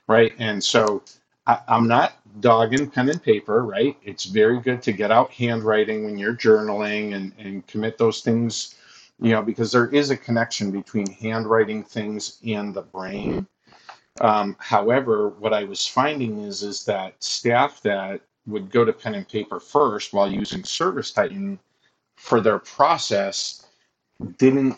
[0.08, 0.32] right?
[0.38, 1.02] And so
[1.46, 3.96] I, I'm not dogging pen and paper, right?
[4.02, 8.74] It's very good to get out handwriting when you're journaling and, and commit those things,
[9.20, 13.46] you know, because there is a connection between handwriting things and the brain.
[14.20, 19.14] Um, however, what I was finding is is that staff that would go to pen
[19.14, 21.58] and paper first while using Service Titan
[22.16, 23.66] for their process
[24.38, 24.76] didn't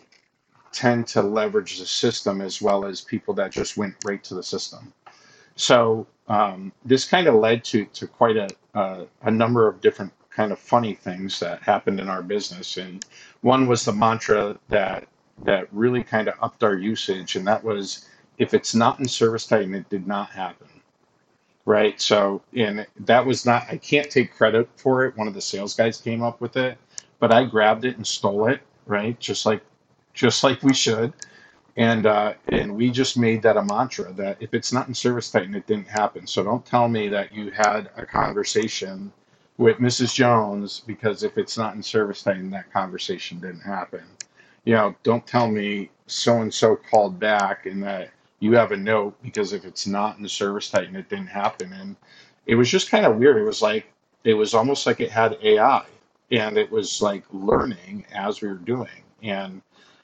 [0.72, 4.42] tend to leverage the system as well as people that just went right to the
[4.42, 4.92] system.
[5.57, 10.12] So um, this kind of led to to quite a, a a number of different
[10.31, 13.05] kind of funny things that happened in our business, and
[13.40, 15.09] one was the mantra that
[15.44, 19.46] that really kind of upped our usage, and that was if it's not in Service
[19.46, 20.68] Titan, it did not happen.
[21.64, 22.01] Right.
[22.01, 25.16] So, and that was not, I can't take credit for it.
[25.16, 26.79] One of the sales guys came up with it,
[27.18, 28.61] but I grabbed it and stole it.
[28.87, 29.18] Right.
[29.20, 29.61] Just like,
[30.14, 31.12] just like we should.
[31.77, 35.31] And, uh, and we just made that a mantra that if it's not in Service
[35.31, 36.27] Titan, it didn't happen.
[36.27, 39.12] So don't tell me that you had a conversation
[39.59, 40.14] with Mrs.
[40.14, 44.05] Jones because if it's not in Service Titan, that conversation didn't happen.
[44.64, 48.77] You know, don't tell me so and so called back and that you have a
[48.77, 51.72] note because if it's not in the Service Titan, it didn't happen.
[51.72, 51.96] And
[52.46, 53.37] it was just kind of weird.
[53.37, 53.87] It was like
[54.24, 55.85] it was almost like it had AI
[56.31, 59.03] and it was like learning as we were doing.
[59.22, 59.62] And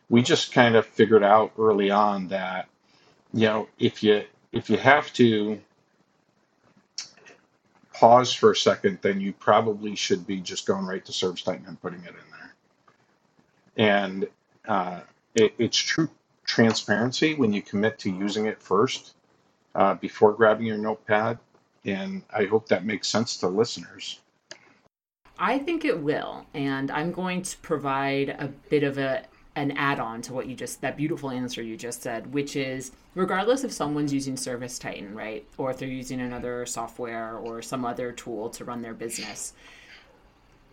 [0.09, 2.69] we just kind of figured out early on that,
[3.33, 5.61] you know, if you if you have to
[7.93, 11.67] pause for a second, then you probably should be just going right to Service Titan
[11.67, 12.55] and putting it in there.
[13.77, 14.29] And
[14.67, 15.01] uh,
[15.35, 16.11] it, it's true
[16.45, 19.15] transparency when you commit to using it first
[19.75, 21.39] uh, before grabbing your notepad.
[21.85, 24.21] And I hope that makes sense to listeners.
[25.39, 29.25] I think it will, and I'm going to provide a bit of a
[29.57, 33.63] an add-on to what you just that beautiful answer you just said, which is regardless
[33.63, 38.11] if someone's using Service Titan, right, or if they're using another software or some other
[38.13, 39.53] tool to run their business,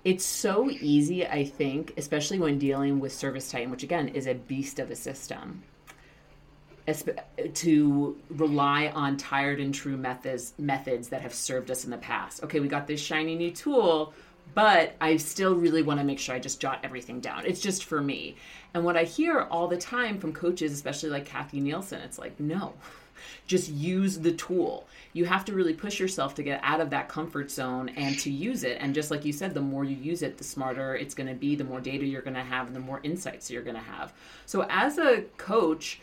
[0.03, 4.33] it's so easy, I think, especially when dealing with Service Titan, which again is a
[4.33, 5.63] beast of a system,
[7.53, 12.43] to rely on tired and true methods methods that have served us in the past.
[12.43, 14.13] Okay, we got this shiny new tool,
[14.55, 17.45] but I still really want to make sure I just jot everything down.
[17.45, 18.35] It's just for me.
[18.73, 22.39] And what I hear all the time from coaches, especially like Kathy Nielsen, it's like,
[22.39, 22.73] no,
[23.47, 24.87] just use the tool.
[25.13, 28.31] You have to really push yourself to get out of that comfort zone and to
[28.31, 28.77] use it.
[28.79, 31.35] And just like you said, the more you use it, the smarter it's going to
[31.35, 33.81] be, the more data you're going to have, and the more insights you're going to
[33.81, 34.13] have.
[34.45, 35.99] So, as a coach,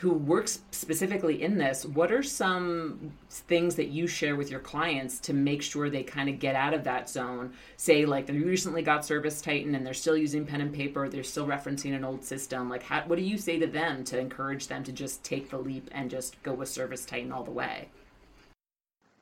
[0.00, 5.18] who works specifically in this, what are some things that you share with your clients
[5.18, 7.52] to make sure they kind of get out of that zone?
[7.76, 11.22] Say, like they recently got Service Titan and they're still using pen and paper, they're
[11.22, 12.70] still referencing an old system.
[12.70, 15.58] Like, how, what do you say to them to encourage them to just take the
[15.58, 17.88] leap and just go with Service Titan all the way?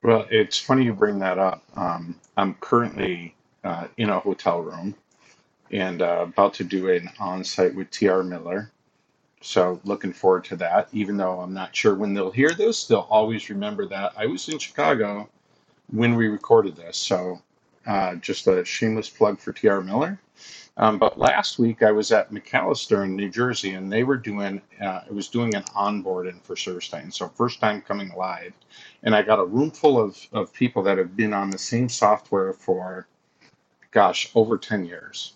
[0.04, 1.64] Well, it's funny you bring that up.
[1.74, 4.94] Um, I'm currently uh, in a hotel room
[5.72, 8.70] and uh, about to do an on site with TR Miller
[9.40, 10.88] so looking forward to that.
[10.92, 14.48] Even though I'm not sure when they'll hear this, they'll always remember that I was
[14.48, 15.28] in Chicago
[15.90, 16.96] when we recorded this.
[16.96, 17.40] So
[17.86, 20.20] uh, just a shameless plug for TR Miller.
[20.76, 24.62] Um, but last week I was at McAllister in New Jersey, and they were doing
[24.80, 28.52] uh, was doing an onboarding for ServiceTitan, so first time coming live,
[29.02, 31.88] and I got a room full of of people that have been on the same
[31.88, 33.08] software for,
[33.90, 35.34] gosh, over ten years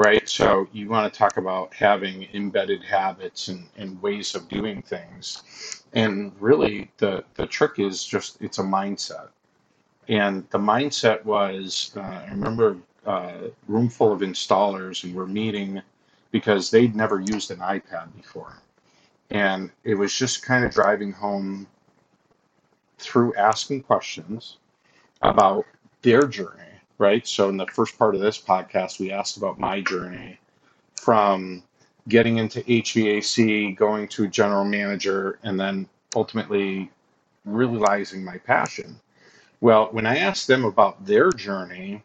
[0.00, 0.26] right?
[0.26, 5.82] So you want to talk about having embedded habits and, and ways of doing things.
[5.92, 9.28] And really the, the trick is just it's a mindset.
[10.08, 15.26] And the mindset was uh, I remember a uh, room full of installers and we're
[15.26, 15.82] meeting
[16.30, 18.56] because they'd never used an iPad before.
[19.28, 21.66] And it was just kind of driving home
[22.96, 24.56] through asking questions
[25.20, 25.66] about
[26.00, 26.69] their journey
[27.00, 27.26] right?
[27.26, 30.38] So in the first part of this podcast, we asked about my journey
[31.00, 31.62] from
[32.08, 36.90] getting into HVAC, going to general manager, and then ultimately
[37.46, 39.00] realizing my passion.
[39.62, 42.02] Well, when I asked them about their journey,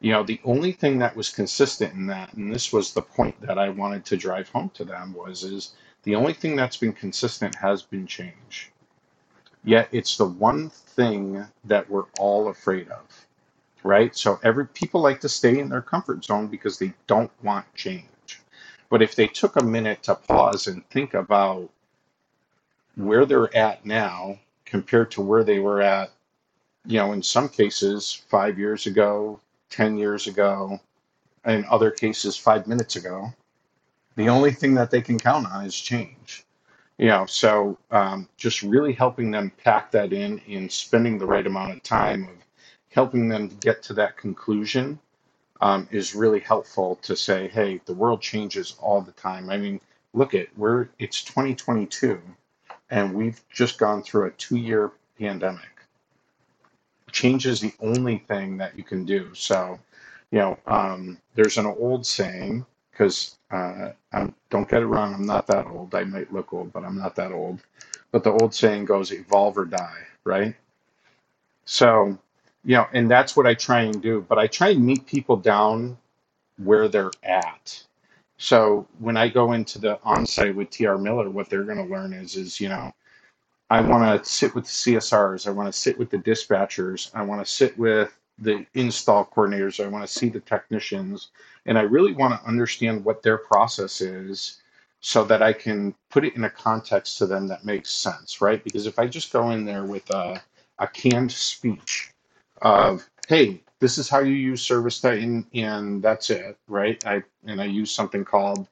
[0.00, 3.40] you know, the only thing that was consistent in that, and this was the point
[3.40, 6.92] that I wanted to drive home to them, was is the only thing that's been
[6.92, 8.70] consistent has been change.
[9.64, 13.23] Yet it's the one thing that we're all afraid of
[13.84, 14.16] right?
[14.16, 18.40] So every people like to stay in their comfort zone because they don't want change.
[18.90, 21.70] But if they took a minute to pause and think about
[22.96, 26.10] where they're at now compared to where they were at,
[26.86, 30.80] you know, in some cases 5 years ago, 10 years ago,
[31.46, 33.32] in other cases five minutes ago,
[34.16, 36.44] the only thing that they can count on is change.
[36.98, 41.46] You know, so um, just really helping them pack that in and spending the right
[41.46, 42.43] amount of time of
[42.94, 44.96] helping them get to that conclusion
[45.60, 49.50] um, is really helpful to say, hey, the world changes all the time.
[49.50, 49.80] I mean,
[50.12, 52.20] look at we're it's 2022
[52.90, 55.64] and we've just gone through a two-year pandemic.
[57.10, 59.34] Change is the only thing that you can do.
[59.34, 59.78] So,
[60.30, 63.90] you know, um, there's an old saying because uh,
[64.50, 65.94] don't get it wrong, I'm not that old.
[65.96, 67.58] I might look old, but I'm not that old.
[68.12, 70.54] But the old saying goes, evolve or die, right?
[71.64, 72.18] So,
[72.64, 74.24] you know, and that's what I try and do.
[74.28, 75.96] But I try and meet people down
[76.58, 77.82] where they're at.
[78.36, 82.12] So when I go into the onsite with TR Miller, what they're going to learn
[82.12, 82.92] is, is you know,
[83.70, 87.22] I want to sit with the CSRs, I want to sit with the dispatchers, I
[87.22, 91.28] want to sit with the install coordinators, I want to see the technicians,
[91.66, 94.60] and I really want to understand what their process is
[95.00, 98.62] so that I can put it in a context to them that makes sense, right?
[98.62, 100.42] Because if I just go in there with a,
[100.78, 102.13] a canned speech
[102.62, 107.04] of, hey, this is how you use Service Titan, and that's it, right?
[107.06, 108.68] I and I use something called,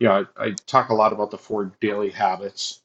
[0.00, 2.80] you know, I, I talk a lot about the four daily habits.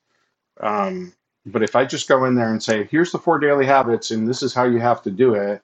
[0.60, 1.14] Um,
[1.46, 4.28] but if I just go in there and say, here's the four daily habits, and
[4.28, 5.62] this is how you have to do it,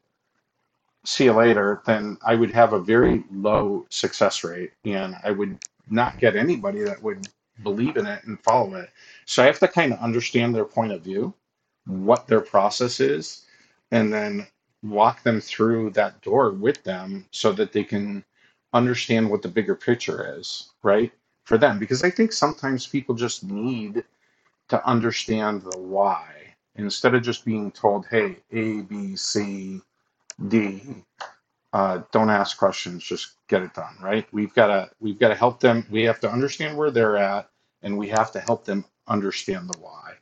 [1.06, 5.60] see you later, then I would have a very low success rate, and I would
[5.89, 7.28] not get anybody that would
[7.63, 8.89] believe in it and follow it.
[9.26, 11.34] So I have to kind of understand their point of view,
[11.86, 13.46] what their process is,
[13.92, 14.48] and then
[14.84, 18.24] walk them through that door with them so that they can
[18.74, 21.12] understand what the bigger picture is, right?
[21.46, 21.80] For them.
[21.80, 24.04] Because I think sometimes people just need
[24.70, 26.28] to understand the why
[26.76, 29.82] instead of just being told, hey, A, B, C,
[30.48, 30.96] D,
[31.74, 34.28] uh, don't ask questions, just get it done, right?
[34.32, 35.86] We've got to we've got to help them.
[35.92, 37.50] We have to understand where they're at,
[37.84, 40.13] and we have to help them understand the why.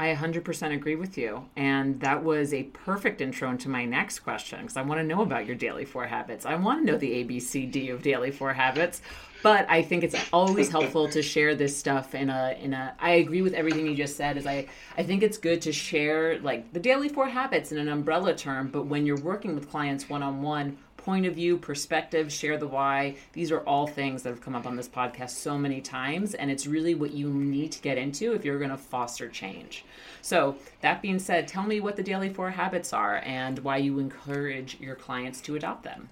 [0.00, 1.44] I 100% agree with you.
[1.56, 5.20] And that was a perfect intro into my next question because I want to know
[5.20, 6.46] about your daily four habits.
[6.46, 9.02] I want to know the ABCD of daily four habits.
[9.42, 13.12] But I think it's always helpful to share this stuff in a in a I
[13.12, 14.66] agree with everything you just said is I
[14.98, 18.68] I think it's good to share like the daily four habits in an umbrella term,
[18.68, 22.66] but when you're working with clients one on one, point of view, perspective, share the
[22.66, 23.16] why.
[23.32, 26.50] These are all things that have come up on this podcast so many times, and
[26.50, 29.84] it's really what you need to get into if you're going to foster change.
[30.22, 33.98] So, that being said, tell me what the Daily Four habits are and why you
[33.98, 36.10] encourage your clients to adopt them.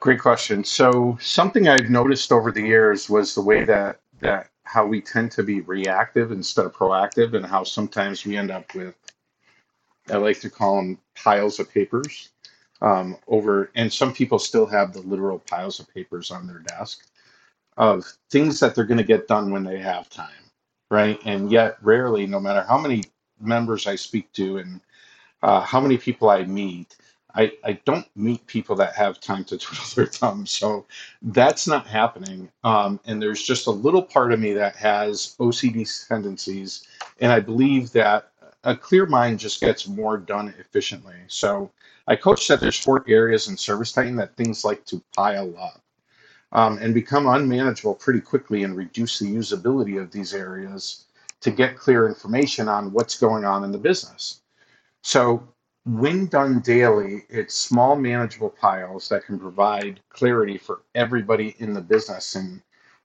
[0.00, 0.62] Great question.
[0.62, 5.30] So, something I've noticed over the years was the way that that how we tend
[5.32, 8.94] to be reactive instead of proactive, and how sometimes we end up with
[10.10, 12.30] I like to call them piles of papers
[12.82, 17.06] um, over, and some people still have the literal piles of papers on their desk
[17.76, 20.28] of things that they're going to get done when they have time,
[20.90, 21.20] right?
[21.24, 23.04] And yet, rarely, no matter how many
[23.40, 24.80] members I speak to and
[25.42, 26.96] uh, how many people I meet,
[27.34, 30.50] I, I don't meet people that have time to twiddle their thumbs.
[30.50, 30.86] So
[31.22, 32.50] that's not happening.
[32.64, 36.86] Um, and there's just a little part of me that has OCD tendencies.
[37.20, 38.32] And I believe that
[38.64, 41.16] a clear mind just gets more done efficiently.
[41.28, 41.70] So
[42.06, 45.82] I coach that there's four areas in Service Titan that things like to pile up
[46.52, 51.04] um, and become unmanageable pretty quickly and reduce the usability of these areas
[51.40, 54.40] to get clear information on what's going on in the business.
[55.02, 55.46] So
[55.84, 61.80] when done daily, it's small manageable piles that can provide clarity for everybody in the
[61.80, 62.34] business.
[62.34, 62.60] And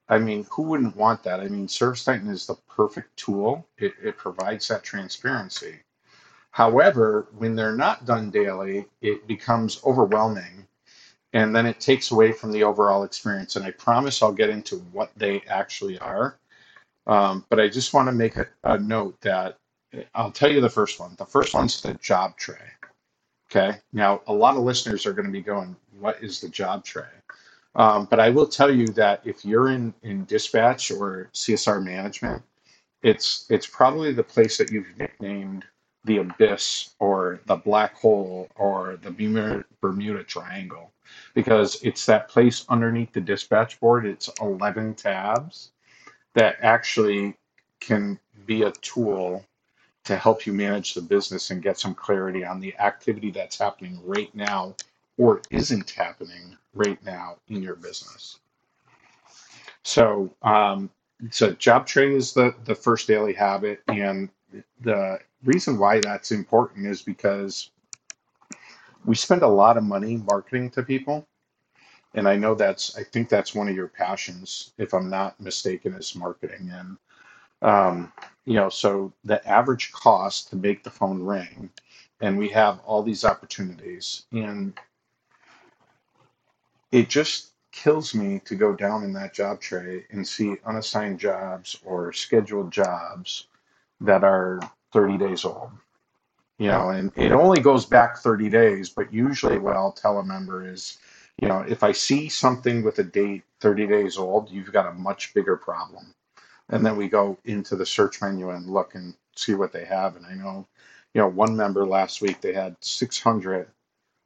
[0.09, 1.39] I mean, who wouldn't want that?
[1.39, 3.65] I mean, Service Titan is the perfect tool.
[3.77, 5.79] It, it provides that transparency.
[6.51, 10.67] However, when they're not done daily, it becomes overwhelming
[11.33, 13.55] and then it takes away from the overall experience.
[13.55, 16.37] And I promise I'll get into what they actually are.
[17.07, 19.57] Um, but I just want to make a, a note that
[20.13, 21.15] I'll tell you the first one.
[21.17, 22.55] The first one's the job tray.
[23.51, 23.77] Okay.
[23.91, 27.03] Now, a lot of listeners are going to be going, What is the job tray?
[27.75, 32.43] Um, but I will tell you that if you're in, in dispatch or CSR management,
[33.01, 35.65] it's it's probably the place that you've nicknamed
[36.05, 40.91] the abyss or the black hole or the Bermuda Triangle
[41.33, 44.05] because it's that place underneath the dispatch board.
[44.05, 45.71] It's 11 tabs
[46.33, 47.35] that actually
[47.79, 49.45] can be a tool
[50.03, 53.99] to help you manage the business and get some clarity on the activity that's happening
[54.03, 54.75] right now
[55.17, 58.39] or isn't happening right now in your business.
[59.83, 60.89] So, um,
[61.31, 64.29] so job training is the, the first daily habit, and
[64.81, 67.71] the reason why that's important is because
[69.05, 71.27] we spend a lot of money marketing to people
[72.13, 75.93] and I know that's I think that's one of your passions, if I'm not mistaken,
[75.93, 76.71] is marketing.
[76.71, 76.97] And
[77.61, 78.13] um,
[78.45, 81.69] you know, so the average cost to make the phone ring,
[82.21, 84.73] and we have all these opportunities, and
[86.93, 91.75] it just kills me to go down in that job tray and see unassigned jobs
[91.83, 93.47] or scheduled jobs
[93.99, 94.59] that are
[94.91, 95.71] 30 days old.
[96.59, 100.23] You know, and it only goes back 30 days, but usually what I'll tell a
[100.23, 100.99] member is,
[101.41, 104.93] you know, if I see something with a date 30 days old, you've got a
[104.93, 106.13] much bigger problem.
[106.69, 110.15] And then we go into the search menu and look and see what they have.
[110.15, 110.67] And I know,
[111.15, 113.67] you know, one member last week, they had 600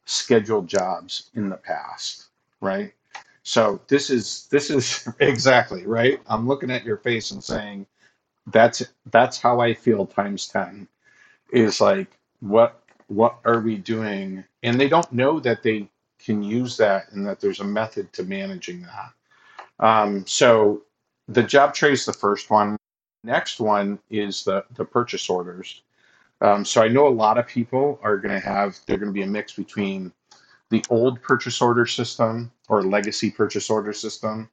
[0.05, 2.26] scheduled jobs in the past,
[2.61, 2.93] right?
[3.43, 6.19] So this is this is exactly right.
[6.27, 7.85] I'm looking at your face and saying
[8.47, 10.87] that's that's how I feel times 10
[11.51, 14.43] is like what what are we doing?
[14.63, 15.89] And they don't know that they
[16.19, 19.13] can use that and that there's a method to managing that.
[19.79, 20.83] Um, so
[21.27, 22.75] the job tray is the first one.
[23.23, 25.83] Next one is the the purchase orders.
[26.41, 29.13] Um, so I know a lot of people are going to have they're going to
[29.13, 30.11] be a mix between
[30.69, 34.49] the old purchase order system or legacy purchase order system.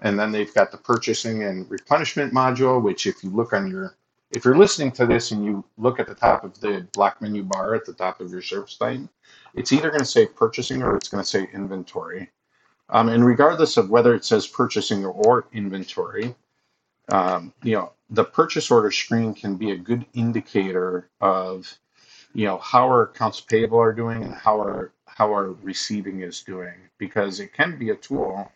[0.00, 3.96] And then they've got the purchasing and replenishment module, which if you look on your,
[4.30, 7.42] if you're listening to this and you look at the top of the black menu
[7.42, 9.08] bar at the top of your service titan,
[9.54, 12.30] it's either going to say purchasing or it's going to say inventory.
[12.90, 16.34] Um, and regardless of whether it says purchasing or inventory,
[17.10, 21.78] um, you know, the purchase order screen can be a good indicator of,
[22.34, 26.42] you know, how our accounts payable are doing and how our how our receiving is
[26.42, 28.52] doing because it can be a tool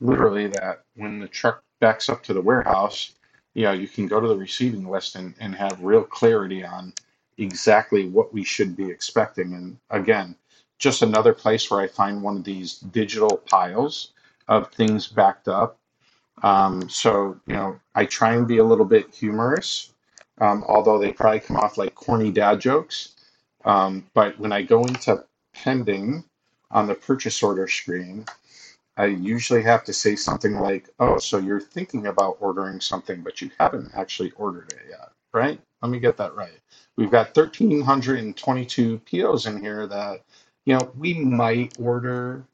[0.00, 3.14] literally that when the truck backs up to the warehouse
[3.54, 6.94] you know you can go to the receiving list and, and have real clarity on
[7.38, 9.54] exactly what we should be expecting.
[9.54, 10.36] And again
[10.78, 14.12] just another place where i find one of these digital piles
[14.48, 15.78] of things backed up.
[16.44, 19.92] Um, so you know i try and be a little bit humorous
[20.40, 23.14] um, although they probably come off like corny dad jokes.
[23.64, 25.24] Um, but when i go into
[25.54, 26.24] pending
[26.70, 28.26] on the purchase order screen,
[28.96, 33.40] I usually have to say something like, oh, so you're thinking about ordering something, but
[33.40, 35.60] you haven't actually ordered it yet, right?
[35.82, 36.58] Let me get that right.
[36.96, 40.22] We've got 1,322 POs in here that,
[40.64, 42.44] you know, we might order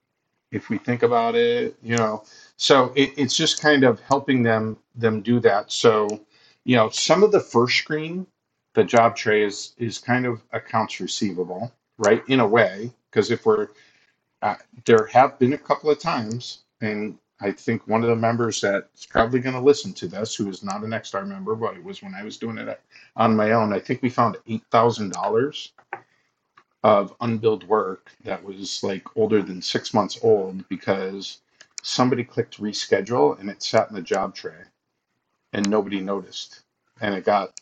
[0.51, 2.25] if we think about it, you know.
[2.57, 5.71] So it, it's just kind of helping them them do that.
[5.71, 6.09] So,
[6.65, 8.27] you know, some of the first screen,
[8.75, 12.23] the job tray is is kind of accounts receivable right?
[12.29, 13.69] In a way, because if we're,
[14.43, 18.63] uh, there have been a couple of times, and I think one of the members
[18.63, 21.85] that's probably going to listen to this, who is not an Nexstar member, but it
[21.85, 22.81] was when I was doing it
[23.17, 25.71] on my own, I think we found $8,000
[26.83, 31.43] of unbilled work that was like older than six months old because
[31.83, 34.63] somebody clicked reschedule and it sat in the job tray
[35.53, 36.63] and nobody noticed.
[37.03, 37.61] And it got,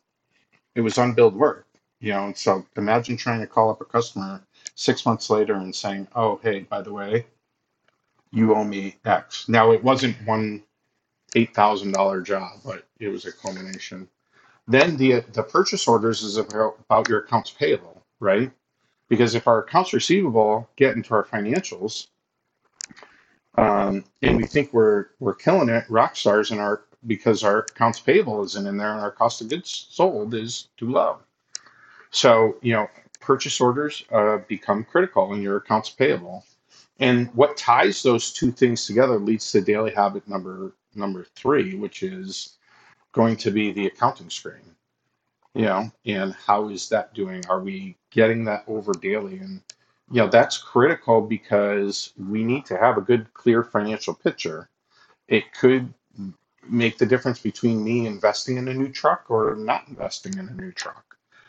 [0.77, 1.68] it was unbilled work
[2.01, 4.43] you know, so imagine trying to call up a customer
[4.75, 7.27] six months later and saying, "Oh, hey, by the way,
[8.31, 10.63] you owe me X." Now it wasn't one
[11.35, 14.09] eight thousand dollar job, but it was a culmination.
[14.69, 18.51] Then the the purchase orders is about, about your accounts payable, right?
[19.09, 22.09] Because if our accounts receivable get into our financials,
[23.57, 28.01] um, and we think we're we're killing it, rock stars in our because our accounts
[28.01, 31.19] payable isn't in there and our cost of goods sold is too low.
[32.11, 32.89] So, you know,
[33.21, 36.45] purchase orders uh, become critical in your accounts payable.
[37.01, 42.03] And what ties those two things together leads to daily habit number number three, which
[42.03, 42.57] is
[43.13, 44.75] going to be the accounting screen.
[45.55, 47.45] You know, and how is that doing?
[47.49, 49.39] Are we getting that over daily?
[49.39, 49.61] And
[50.11, 54.69] you know, that's critical because we need to have a good, clear financial picture.
[55.27, 55.93] It could
[56.69, 60.55] make the difference between me investing in a new truck or not investing in a
[60.55, 61.08] new truck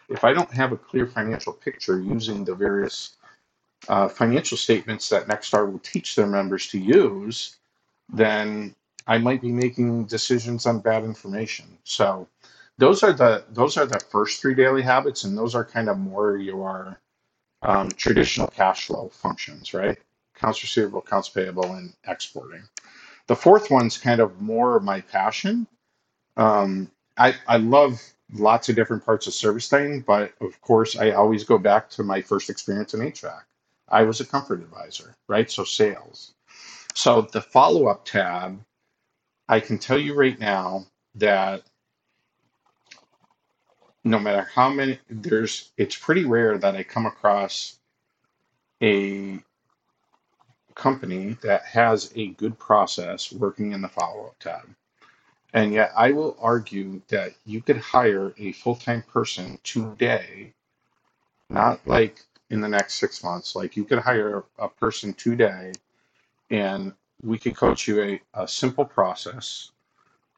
[0.10, 3.18] if I don't have a clear financial picture using the various
[3.88, 7.58] uh, financial statements that Nexstar will teach their members to use,
[8.12, 8.76] then
[9.08, 11.78] I might be making decisions on bad information.
[11.84, 12.28] So
[12.78, 15.98] those are the those are the first three daily habits, and those are kind of
[15.98, 17.00] more your
[17.62, 19.98] um, traditional cash flow functions, right?
[20.36, 22.64] Accounts receivable, accounts payable, and exporting.
[23.28, 25.68] The fourth one's kind of more my passion.
[26.38, 28.02] Um, I, I love
[28.34, 32.04] lots of different parts of service titan, but of course, I always go back to
[32.04, 33.42] my first experience in HVAC.
[33.88, 35.50] I was a comfort advisor, right?
[35.50, 36.34] So sales.
[36.94, 38.64] So the follow up tab,
[39.48, 41.64] I can tell you right now that
[44.04, 47.80] no matter how many, there's, it's pretty rare that I come across
[48.82, 49.40] a
[50.76, 54.70] company that has a good process working in the follow up tab.
[55.54, 60.54] And yet, I will argue that you could hire a full time person today,
[61.50, 63.56] not like in the next six months.
[63.56, 65.74] Like you could hire a person today
[66.52, 66.94] and
[67.24, 69.72] we could coach you a, a simple process,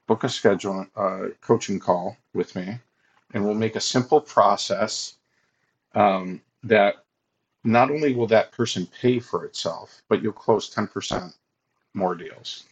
[0.07, 2.79] book a schedule, uh, coaching call with me,
[3.33, 5.15] and we'll make a simple process
[5.93, 7.05] um, that
[7.63, 11.33] not only will that person pay for itself, but you'll close 10%
[11.93, 12.65] more deals.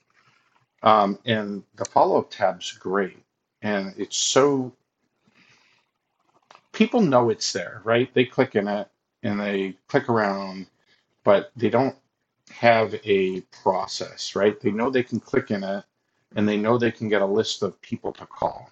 [0.83, 3.17] Um, and the follow up tab's great.
[3.61, 4.73] And it's so,
[6.73, 8.13] people know it's there, right?
[8.13, 8.87] They click in it
[9.23, 10.67] and they click around,
[11.23, 11.95] but they don't
[12.51, 14.59] have a process, right?
[14.59, 15.83] They know they can click in it
[16.35, 18.71] and they know they can get a list of people to call.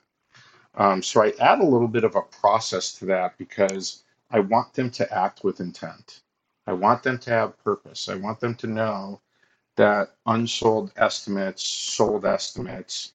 [0.76, 4.74] Um, so I add a little bit of a process to that because I want
[4.74, 6.22] them to act with intent.
[6.68, 8.10] I want them to have purpose.
[8.10, 9.22] I want them to know
[9.78, 13.14] that unsold estimates, sold estimates,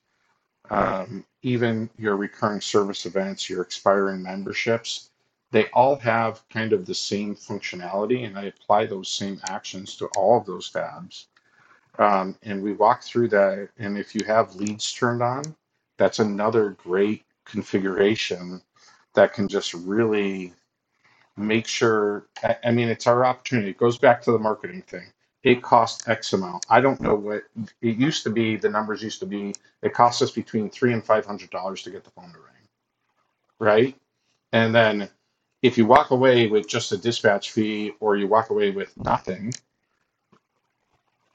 [0.70, 5.10] um, even your recurring service events, your expiring memberships,
[5.50, 10.06] they all have kind of the same functionality, and I apply those same actions to
[10.16, 11.28] all of those tabs.
[11.98, 13.68] Um, and we walk through that.
[13.78, 15.42] And if you have leads turned on,
[15.98, 18.62] that's another great configuration
[19.14, 20.54] that can just really
[21.36, 22.28] make sure.
[22.42, 23.70] I, I mean, it's our opportunity.
[23.70, 25.12] It goes back to the marketing thing.
[25.42, 26.66] It costs X amount.
[26.70, 28.56] I don't know what it used to be.
[28.56, 29.54] The numbers used to be.
[29.82, 32.68] It costs us between three and five hundred dollars to get the phone to ring,
[33.58, 33.96] right?
[34.52, 35.08] And then
[35.62, 39.52] if you walk away with just a dispatch fee or you walk away with nothing,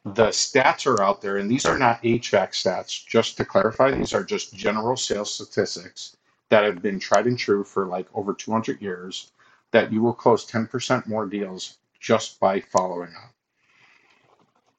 [0.05, 4.13] the stats are out there, and these are not HVAC stats, just to clarify, these
[4.13, 6.15] are just general sales statistics
[6.49, 9.31] that have been tried and true for like over 200 years
[9.71, 13.33] that you will close 10% more deals just by following up.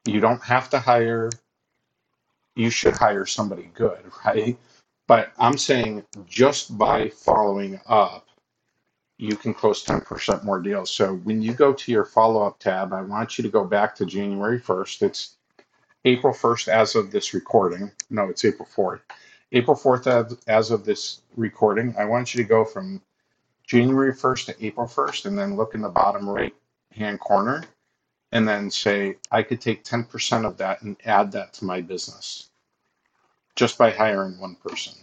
[0.06, 1.30] You don't have to hire,
[2.54, 4.56] you should hire somebody good, right?
[5.06, 8.28] But I'm saying just by following up,
[9.16, 10.90] you can close 10% more deals.
[10.90, 13.94] So when you go to your follow up tab, I want you to go back
[13.96, 15.02] to January 1st.
[15.02, 15.36] It's
[16.04, 17.90] April 1st as of this recording.
[18.10, 19.00] No, it's April 4th.
[19.50, 21.94] April 4th as of this recording.
[21.98, 23.02] I want you to go from
[23.66, 26.54] January 1st to April 1st and then look in the bottom right
[26.92, 27.64] hand corner
[28.32, 32.50] and then say, I could take 10% of that and add that to my business
[33.56, 34.94] just by hiring one person.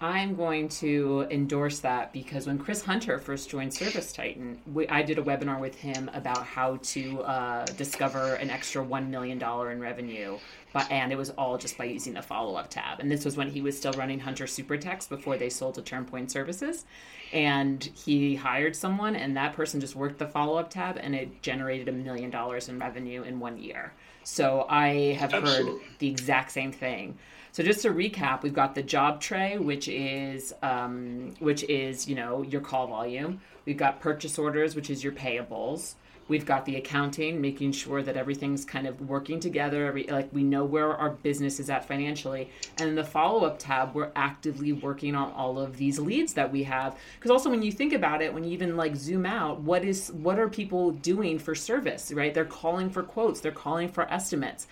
[0.00, 5.02] I'm going to endorse that because when Chris Hunter first joined Service Titan, we, I
[5.02, 9.80] did a webinar with him about how to uh, discover an extra $1 million in
[9.80, 10.38] revenue.
[10.72, 13.00] But, and it was all just by using the follow up tab.
[13.00, 15.82] And this was when he was still running Hunter Super Techs before they sold to
[15.82, 16.84] TurnPoint Services.
[17.32, 21.42] And he hired someone, and that person just worked the follow up tab, and it
[21.42, 23.92] generated a million dollars in revenue in one year.
[24.24, 25.72] So I have Absolutely.
[25.72, 27.18] heard the exact same thing.
[27.52, 32.14] So just to recap, we've got the job tray, which is um, which is you
[32.14, 33.40] know your call volume.
[33.64, 35.94] We've got purchase orders, which is your payables.
[36.28, 39.86] We've got the accounting, making sure that everything's kind of working together.
[39.86, 42.50] Every, like we know where our business is at financially.
[42.78, 46.52] And in the follow up tab, we're actively working on all of these leads that
[46.52, 46.96] we have.
[47.16, 50.12] Because also, when you think about it, when you even like zoom out, what is
[50.12, 52.12] what are people doing for service?
[52.12, 52.34] Right?
[52.34, 53.40] They're calling for quotes.
[53.40, 54.68] They're calling for estimates.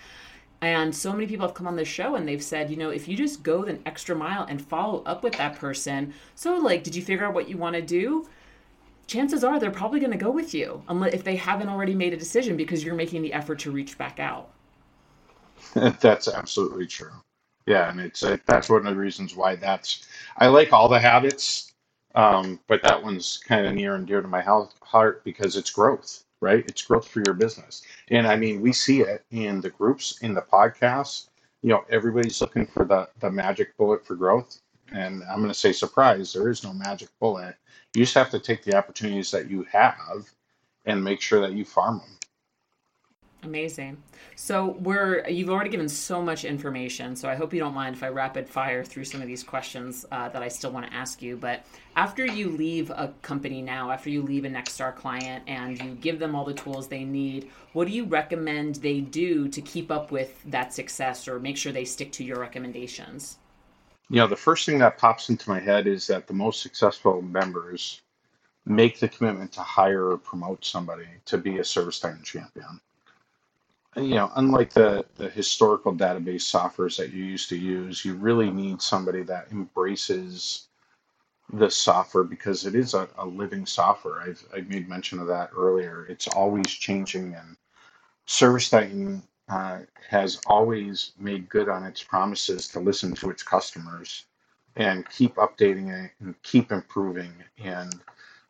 [0.61, 3.09] And so many people have come on the show and they've said, you know, if
[3.09, 6.95] you just go the extra mile and follow up with that person, so like, did
[6.95, 8.27] you figure out what you want to do?
[9.07, 12.13] Chances are they're probably going to go with you, unless if they haven't already made
[12.13, 14.51] a decision because you're making the effort to reach back out.
[16.01, 17.13] that's absolutely true.
[17.67, 20.07] Yeah, and it's uh, that's one of the reasons why that's.
[20.39, 21.73] I like all the habits,
[22.15, 26.25] um, but that one's kind of near and dear to my heart because it's growth
[26.41, 26.65] right?
[26.67, 27.83] It's growth for your business.
[28.09, 31.29] And I mean, we see it in the groups, in the podcasts.
[31.63, 34.61] You know, everybody's looking for the, the magic bullet for growth.
[34.93, 37.57] And I'm going to say, surprise, there is no magic bullet.
[37.95, 40.31] You just have to take the opportunities that you have
[40.85, 42.17] and make sure that you farm them.
[43.43, 44.03] Amazing.
[44.35, 47.15] So we're you've already given so much information.
[47.15, 50.05] So I hope you don't mind if I rapid fire through some of these questions
[50.11, 51.37] uh, that I still want to ask you.
[51.37, 51.65] But
[51.95, 56.19] after you leave a company now, after you leave a Nexstar client, and you give
[56.19, 60.11] them all the tools they need, what do you recommend they do to keep up
[60.11, 63.39] with that success or make sure they stick to your recommendations?
[64.09, 67.23] You know, the first thing that pops into my head is that the most successful
[67.23, 68.03] members
[68.65, 72.81] make the commitment to hire or promote somebody to be a service titan champion
[73.97, 78.51] you know, unlike the, the historical database softwares that you used to use, you really
[78.51, 80.69] need somebody that embraces
[81.53, 84.21] the software because it is a, a living software.
[84.21, 86.07] I've, I made mention of that earlier.
[86.11, 87.57] It's always changing and
[88.27, 94.25] Service Titan uh, has always made good on its promises to listen to its customers
[94.77, 97.33] and keep updating it and keep improving.
[97.63, 97.95] And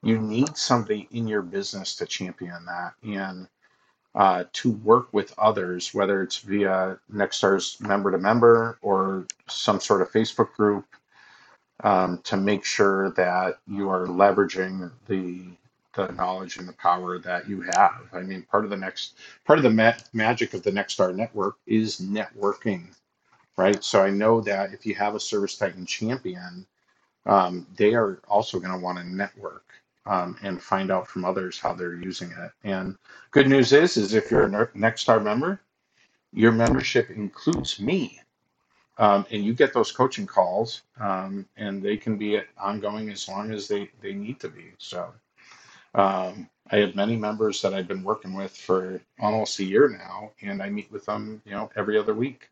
[0.02, 3.48] you need somebody in your business to champion that and
[4.14, 10.00] uh, to work with others, whether it's via Nexstar's member to member or some sort
[10.00, 10.86] of Facebook group,
[11.84, 15.44] um, to make sure that you are leveraging the
[15.96, 18.08] the knowledge and the power that you have.
[18.12, 21.56] I mean, part of the next part of the ma- magic of the Nexstar network
[21.66, 22.94] is networking,
[23.56, 23.82] right?
[23.82, 26.66] So I know that if you have a Service Titan champion,
[27.24, 29.64] um, they are also going to want to network
[30.06, 32.52] um, and find out from others how they're using it.
[32.64, 32.96] And
[33.32, 35.60] good news is, is if you're a Nexstar member,
[36.32, 38.20] your membership includes me.
[38.98, 43.52] Um, and you get those coaching calls, um, and they can be ongoing as long
[43.52, 44.72] as they, they need to be.
[44.78, 45.12] So
[45.96, 50.32] um, I have many members that I've been working with for almost a year now,
[50.42, 52.48] and I meet with them, you know, every other week.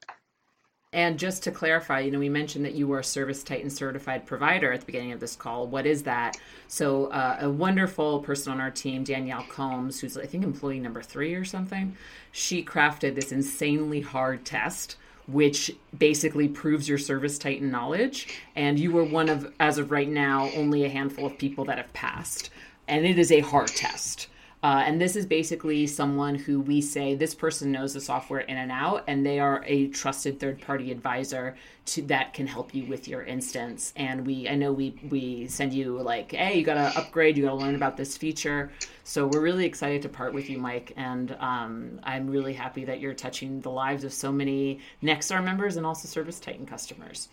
[0.93, 4.27] And just to clarify, you know, we mentioned that you were a Service Titan certified
[4.27, 5.67] provider at the beginning of this call.
[5.67, 6.37] What is that?
[6.69, 11.03] So, uh, a wonderful person on our team, Danielle Combs, who's I think employee number
[11.03, 11.97] three or something,
[12.31, 18.93] she crafted this insanely hard test which basically proves your service titan knowledge and you
[18.93, 22.51] were one of as of right now only a handful of people that have passed
[22.89, 24.29] and it is a hard test.
[24.65, 28.57] Uh, and this is basically someone who we say this person knows the software in
[28.57, 31.55] and out, and they are a trusted third party advisor
[31.85, 33.93] to that can help you with your instance.
[33.95, 37.45] And we, I know we we send you like, hey, you got to upgrade, you
[37.45, 38.73] got to learn about this feature.
[39.03, 43.01] So we're really excited to part with you, Mike, and um, I'm really happy that
[43.01, 47.29] you're touching the lives of so many Nexstar members and also Service Titan customers.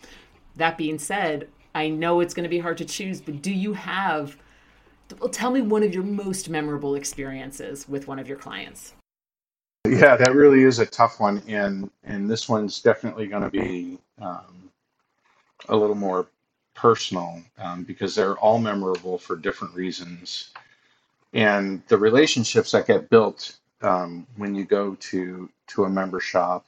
[0.56, 3.72] That being said, I know it's going to be hard to choose, but do you
[3.72, 4.36] have
[5.20, 8.94] well, tell me one of your most memorable experiences with one of your clients.
[9.86, 13.98] Yeah, that really is a tough one, and and this one's definitely going to be
[14.20, 14.70] um,
[15.68, 16.28] a little more
[16.74, 20.50] personal um, because they're all memorable for different reasons,
[21.32, 26.64] and the relationships that get built um, when you go to to a member shop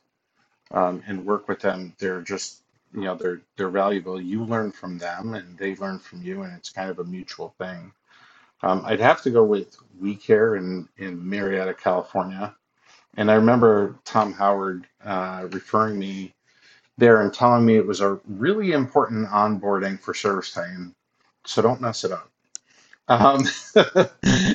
[0.72, 4.20] um, and work with them, they're just you know they're they're valuable.
[4.20, 7.54] You learn from them, and they learn from you, and it's kind of a mutual
[7.58, 7.92] thing.
[8.64, 12.54] Um, I'd have to go with We Care in, in Murrieta, California.
[13.18, 16.32] And I remember Tom Howard uh, referring me
[16.96, 20.94] there and telling me it was a really important onboarding for Service Titan.
[21.44, 22.30] So don't mess it up.
[23.08, 23.44] Um,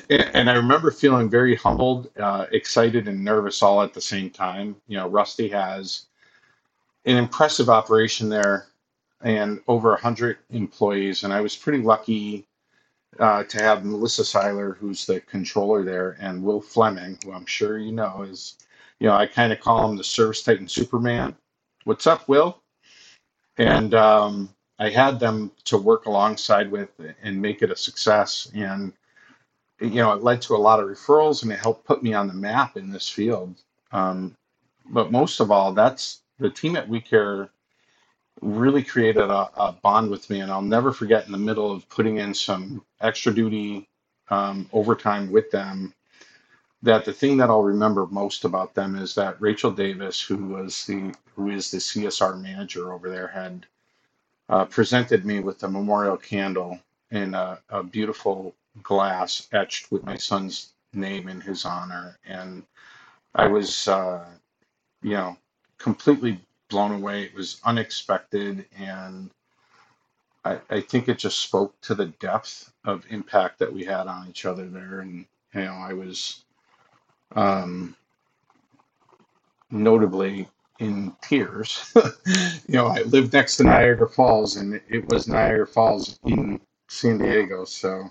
[0.09, 4.75] and I remember feeling very humbled, uh, excited, and nervous all at the same time.
[4.87, 6.07] You know, Rusty has
[7.05, 8.69] an impressive operation there
[9.21, 11.23] and over 100 employees.
[11.23, 12.47] And I was pretty lucky
[13.17, 17.77] uh, to have Melissa Seiler, who's the controller there, and Will Fleming, who I'm sure
[17.77, 18.55] you know is,
[18.99, 21.35] you know, I kind of call him the Service Titan Superman.
[21.85, 22.61] What's up, Will?
[23.57, 26.89] And um, I had them to work alongside with
[27.23, 28.49] and make it a success.
[28.53, 28.93] And,
[29.81, 32.27] you know, it led to a lot of referrals and it helped put me on
[32.27, 33.55] the map in this field.
[33.91, 34.35] Um,
[34.85, 37.49] but most of all, that's the team at WeCare
[38.41, 40.39] really created a, a, bond with me.
[40.41, 43.87] And I'll never forget in the middle of putting in some extra duty
[44.29, 45.93] um, overtime with them,
[46.81, 50.85] that the thing that I'll remember most about them is that Rachel Davis, who was
[50.85, 53.65] the who is the CSR manager over there, had
[54.47, 56.79] uh, presented me with a memorial candle
[57.11, 62.63] in a, a beautiful glass etched with my son's name in his honor, and
[63.35, 64.25] I was, uh,
[65.01, 65.37] you know,
[65.77, 66.39] completely
[66.69, 67.23] blown away.
[67.23, 69.29] It was unexpected, and
[70.45, 74.27] I, I think it just spoke to the depth of impact that we had on
[74.29, 75.01] each other there.
[75.01, 76.43] And you know, I was
[77.35, 77.95] um,
[79.71, 80.47] notably
[80.79, 81.93] in tears.
[82.25, 87.17] you know, I lived next to Niagara Falls, and it was Niagara Falls in San
[87.17, 87.65] Diego.
[87.65, 88.09] So,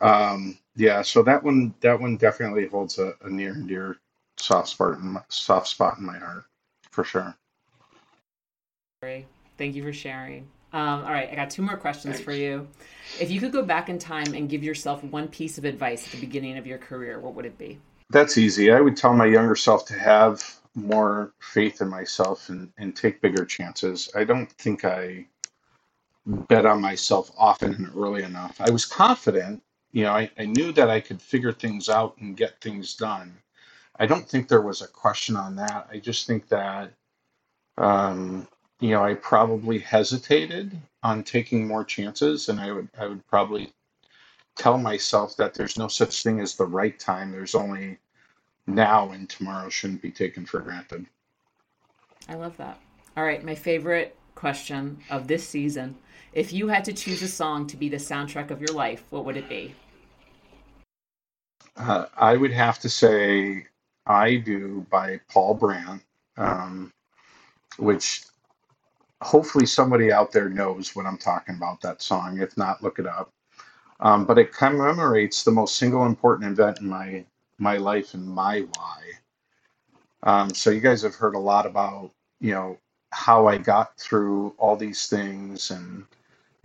[0.00, 3.98] um, yeah, so that one that one definitely holds a, a near and dear
[4.38, 6.44] soft spot in my, soft spot in my heart
[6.90, 7.36] for sure.
[9.02, 10.46] Thank you for sharing.
[10.74, 12.22] Um, all right, I got two more questions Thanks.
[12.22, 12.68] for you.
[13.18, 16.12] If you could go back in time and give yourself one piece of advice at
[16.12, 17.78] the beginning of your career, what would it be?
[18.10, 18.70] That's easy.
[18.70, 20.44] I would tell my younger self to have
[20.74, 24.10] more faith in myself and, and take bigger chances.
[24.14, 25.24] I don't think I
[26.26, 28.60] bet on myself often and early enough.
[28.60, 32.36] I was confident, you know, I, I knew that I could figure things out and
[32.36, 33.34] get things done.
[33.98, 35.88] I don't think there was a question on that.
[35.90, 36.92] I just think that
[37.78, 38.46] um,
[38.80, 43.72] you know, I probably hesitated on taking more chances, and I would I would probably
[44.56, 47.30] tell myself that there's no such thing as the right time.
[47.30, 47.98] There's only
[48.66, 51.06] now and tomorrow shouldn't be taken for granted.
[52.28, 52.78] I love that.
[53.16, 55.96] All right, my favorite question of this season.
[56.32, 59.24] If you had to choose a song to be the soundtrack of your life, what
[59.24, 59.74] would it be?
[61.76, 63.66] Uh, I would have to say
[64.06, 66.02] I Do by Paul Brandt,
[66.36, 66.92] um,
[67.78, 68.22] which
[69.22, 72.40] hopefully somebody out there knows what I'm talking about that song.
[72.40, 73.32] If not, look it up.
[74.00, 77.24] Um, but it commemorates the most single important event in my
[77.58, 79.02] my life and my why.
[80.24, 82.78] Um, so you guys have heard a lot about you know
[83.12, 86.04] how I got through all these things and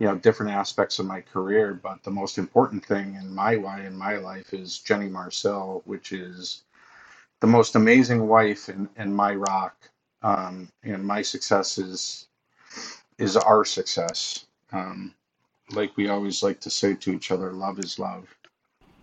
[0.00, 3.86] you know different aspects of my career but the most important thing in my why
[3.86, 6.64] in my life is jenny marcel which is
[7.40, 9.76] the most amazing wife in, in my rock
[10.22, 12.25] um, and my success is
[13.18, 15.14] is our success um,
[15.72, 18.26] like we always like to say to each other love is love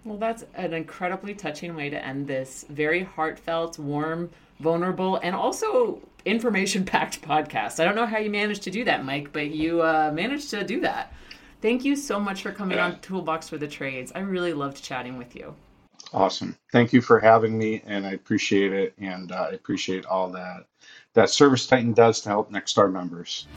[0.06, 6.02] well that's an incredibly touching way to end this very heartfelt warm vulnerable and also
[6.26, 7.80] information packed podcast.
[7.80, 10.64] I don't know how you managed to do that, Mike, but you uh, managed to
[10.64, 11.14] do that.
[11.62, 14.12] Thank you so much for coming on Toolbox for the Trades.
[14.14, 15.56] I really loved chatting with you.
[16.14, 16.58] Awesome.
[16.72, 18.94] Thank you for having me, and I appreciate it.
[18.98, 20.66] And uh, I appreciate all that
[21.14, 23.48] that Service Titan does to help Nexstar members.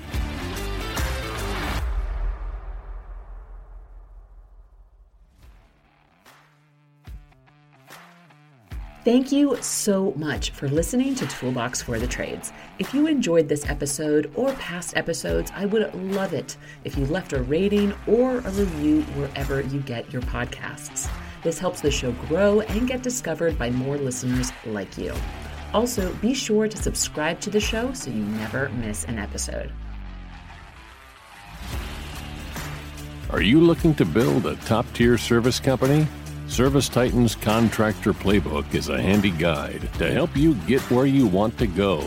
[9.07, 12.53] Thank you so much for listening to Toolbox for the Trades.
[12.81, 17.33] If you enjoyed this episode or past episodes, I would love it if you left
[17.33, 21.09] a rating or a review wherever you get your podcasts.
[21.45, 25.15] This helps the show grow and get discovered by more listeners like you.
[25.73, 29.71] Also, be sure to subscribe to the show so you never miss an episode.
[33.31, 36.09] Are you looking to build a top tier service company?
[36.49, 41.59] Service Titan's Contractor Playbook is a handy guide to help you get where you want
[41.59, 41.99] to go.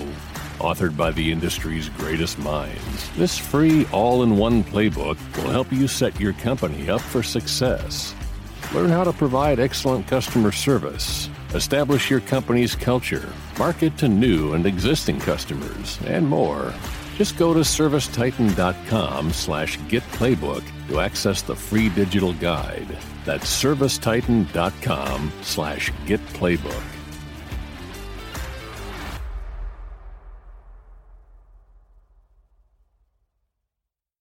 [0.60, 5.88] Authored by the industry's greatest minds, this free all in one playbook will help you
[5.88, 8.16] set your company up for success.
[8.74, 14.66] Learn how to provide excellent customer service, establish your company's culture, market to new and
[14.66, 16.74] existing customers, and more.
[17.18, 22.98] Just go to servicetitan.com slash getplaybook to access the free digital guide.
[23.26, 26.99] That's servicetitan.com slash getplaybook.